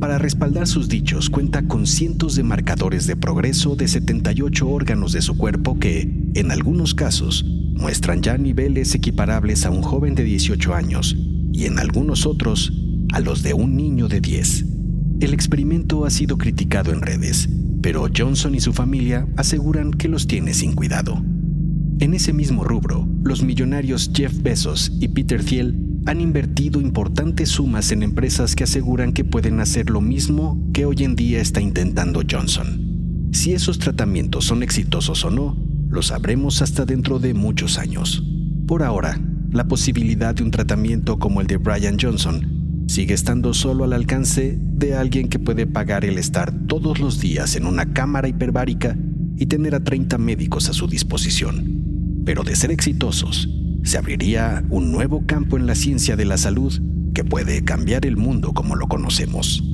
Para 0.00 0.16
respaldar 0.16 0.66
sus 0.66 0.88
dichos, 0.88 1.28
cuenta 1.28 1.68
con 1.68 1.86
cientos 1.86 2.36
de 2.36 2.42
marcadores 2.42 3.06
de 3.06 3.16
progreso 3.16 3.76
de 3.76 3.86
78 3.86 4.66
órganos 4.66 5.12
de 5.12 5.20
su 5.20 5.36
cuerpo 5.36 5.78
que, 5.78 6.10
en 6.34 6.50
algunos 6.52 6.94
casos, 6.94 7.44
muestran 7.74 8.22
ya 8.22 8.38
niveles 8.38 8.94
equiparables 8.94 9.66
a 9.66 9.70
un 9.70 9.82
joven 9.82 10.14
de 10.14 10.24
18 10.24 10.74
años 10.74 11.16
y 11.52 11.66
en 11.66 11.78
algunos 11.78 12.24
otros 12.24 12.72
a 13.12 13.20
los 13.20 13.42
de 13.42 13.52
un 13.52 13.76
niño 13.76 14.08
de 14.08 14.22
10. 14.22 14.64
El 15.20 15.34
experimento 15.34 16.06
ha 16.06 16.10
sido 16.10 16.38
criticado 16.38 16.92
en 16.92 17.02
redes, 17.02 17.46
pero 17.82 18.08
Johnson 18.16 18.54
y 18.54 18.60
su 18.60 18.72
familia 18.72 19.26
aseguran 19.36 19.90
que 19.90 20.08
los 20.08 20.26
tiene 20.26 20.54
sin 20.54 20.74
cuidado. 20.74 21.22
En 22.00 22.14
ese 22.14 22.32
mismo 22.32 22.62
rubro, 22.62 23.08
los 23.24 23.42
millonarios 23.42 24.12
Jeff 24.14 24.32
Bezos 24.40 24.92
y 25.00 25.08
Peter 25.08 25.42
Thiel 25.44 25.74
han 26.06 26.20
invertido 26.20 26.80
importantes 26.80 27.48
sumas 27.48 27.90
en 27.90 28.04
empresas 28.04 28.54
que 28.54 28.64
aseguran 28.64 29.12
que 29.12 29.24
pueden 29.24 29.58
hacer 29.58 29.90
lo 29.90 30.00
mismo 30.00 30.64
que 30.72 30.84
hoy 30.84 31.02
en 31.02 31.16
día 31.16 31.40
está 31.40 31.60
intentando 31.60 32.22
Johnson. 32.28 33.30
Si 33.32 33.52
esos 33.52 33.80
tratamientos 33.80 34.44
son 34.44 34.62
exitosos 34.62 35.24
o 35.24 35.30
no, 35.30 35.56
lo 35.88 36.02
sabremos 36.02 36.62
hasta 36.62 36.84
dentro 36.84 37.18
de 37.18 37.34
muchos 37.34 37.78
años. 37.78 38.22
Por 38.68 38.84
ahora, 38.84 39.20
la 39.50 39.66
posibilidad 39.66 40.36
de 40.36 40.44
un 40.44 40.52
tratamiento 40.52 41.18
como 41.18 41.40
el 41.40 41.48
de 41.48 41.56
Brian 41.56 41.98
Johnson 42.00 42.84
sigue 42.86 43.14
estando 43.14 43.54
solo 43.54 43.82
al 43.82 43.92
alcance 43.92 44.56
de 44.56 44.94
alguien 44.94 45.28
que 45.28 45.40
puede 45.40 45.66
pagar 45.66 46.04
el 46.04 46.16
estar 46.16 46.52
todos 46.68 47.00
los 47.00 47.20
días 47.20 47.56
en 47.56 47.66
una 47.66 47.92
cámara 47.92 48.28
hiperbárica 48.28 48.96
y 49.36 49.46
tener 49.46 49.74
a 49.74 49.82
30 49.84 50.16
médicos 50.18 50.68
a 50.68 50.72
su 50.72 50.86
disposición. 50.86 51.77
Pero 52.28 52.42
de 52.42 52.54
ser 52.56 52.70
exitosos, 52.70 53.48
se 53.84 53.96
abriría 53.96 54.62
un 54.68 54.92
nuevo 54.92 55.24
campo 55.24 55.56
en 55.56 55.66
la 55.66 55.74
ciencia 55.74 56.14
de 56.14 56.26
la 56.26 56.36
salud 56.36 56.78
que 57.14 57.24
puede 57.24 57.64
cambiar 57.64 58.04
el 58.04 58.18
mundo 58.18 58.52
como 58.52 58.76
lo 58.76 58.86
conocemos. 58.86 59.64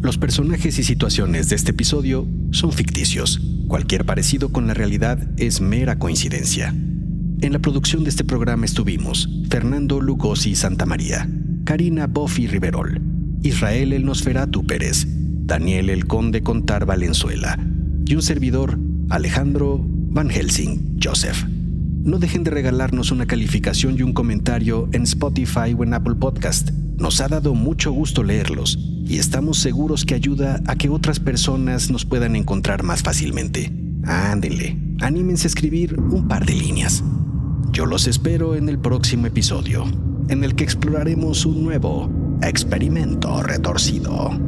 Los 0.00 0.16
personajes 0.16 0.78
y 0.78 0.84
situaciones 0.84 1.50
de 1.50 1.56
este 1.56 1.72
episodio 1.72 2.26
son 2.50 2.72
ficticios. 2.72 3.42
Cualquier 3.66 4.06
parecido 4.06 4.52
con 4.52 4.66
la 4.66 4.72
realidad 4.72 5.18
es 5.36 5.60
mera 5.60 5.98
coincidencia. 5.98 6.74
En 7.42 7.52
la 7.52 7.58
producción 7.58 8.04
de 8.04 8.08
este 8.08 8.24
programa 8.24 8.64
estuvimos 8.64 9.28
Fernando 9.50 10.00
Lugosi 10.00 10.54
Santamaría, 10.54 11.28
Karina 11.64 12.06
Buffy 12.06 12.46
Riverol, 12.46 13.02
Israel 13.42 13.92
el 13.92 14.06
Nosferatu 14.06 14.66
Pérez, 14.66 15.06
Daniel 15.44 15.90
el 15.90 16.06
Conde 16.06 16.42
Contar 16.42 16.86
Valenzuela 16.86 17.58
y 18.06 18.14
un 18.14 18.22
servidor, 18.22 18.78
Alejandro 19.10 19.84
Van 19.84 20.30
Helsing 20.30 20.98
Joseph. 21.04 21.44
No 22.08 22.18
dejen 22.18 22.42
de 22.42 22.50
regalarnos 22.50 23.10
una 23.10 23.26
calificación 23.26 23.98
y 23.98 24.02
un 24.02 24.14
comentario 24.14 24.88
en 24.92 25.02
Spotify 25.02 25.74
o 25.76 25.84
en 25.84 25.92
Apple 25.92 26.14
Podcast. 26.14 26.70
Nos 26.96 27.20
ha 27.20 27.28
dado 27.28 27.52
mucho 27.52 27.92
gusto 27.92 28.22
leerlos 28.22 28.78
y 29.04 29.18
estamos 29.18 29.58
seguros 29.58 30.06
que 30.06 30.14
ayuda 30.14 30.62
a 30.66 30.76
que 30.76 30.88
otras 30.88 31.20
personas 31.20 31.90
nos 31.90 32.06
puedan 32.06 32.34
encontrar 32.34 32.82
más 32.82 33.02
fácilmente. 33.02 33.70
Ándenle, 34.04 34.78
anímense 35.02 35.48
a 35.48 35.50
escribir 35.50 36.00
un 36.00 36.26
par 36.28 36.46
de 36.46 36.54
líneas. 36.54 37.04
Yo 37.72 37.84
los 37.84 38.06
espero 38.06 38.54
en 38.54 38.70
el 38.70 38.78
próximo 38.78 39.26
episodio 39.26 39.84
en 40.30 40.44
el 40.44 40.54
que 40.54 40.64
exploraremos 40.64 41.44
un 41.44 41.62
nuevo 41.62 42.10
experimento 42.40 43.42
retorcido. 43.42 44.47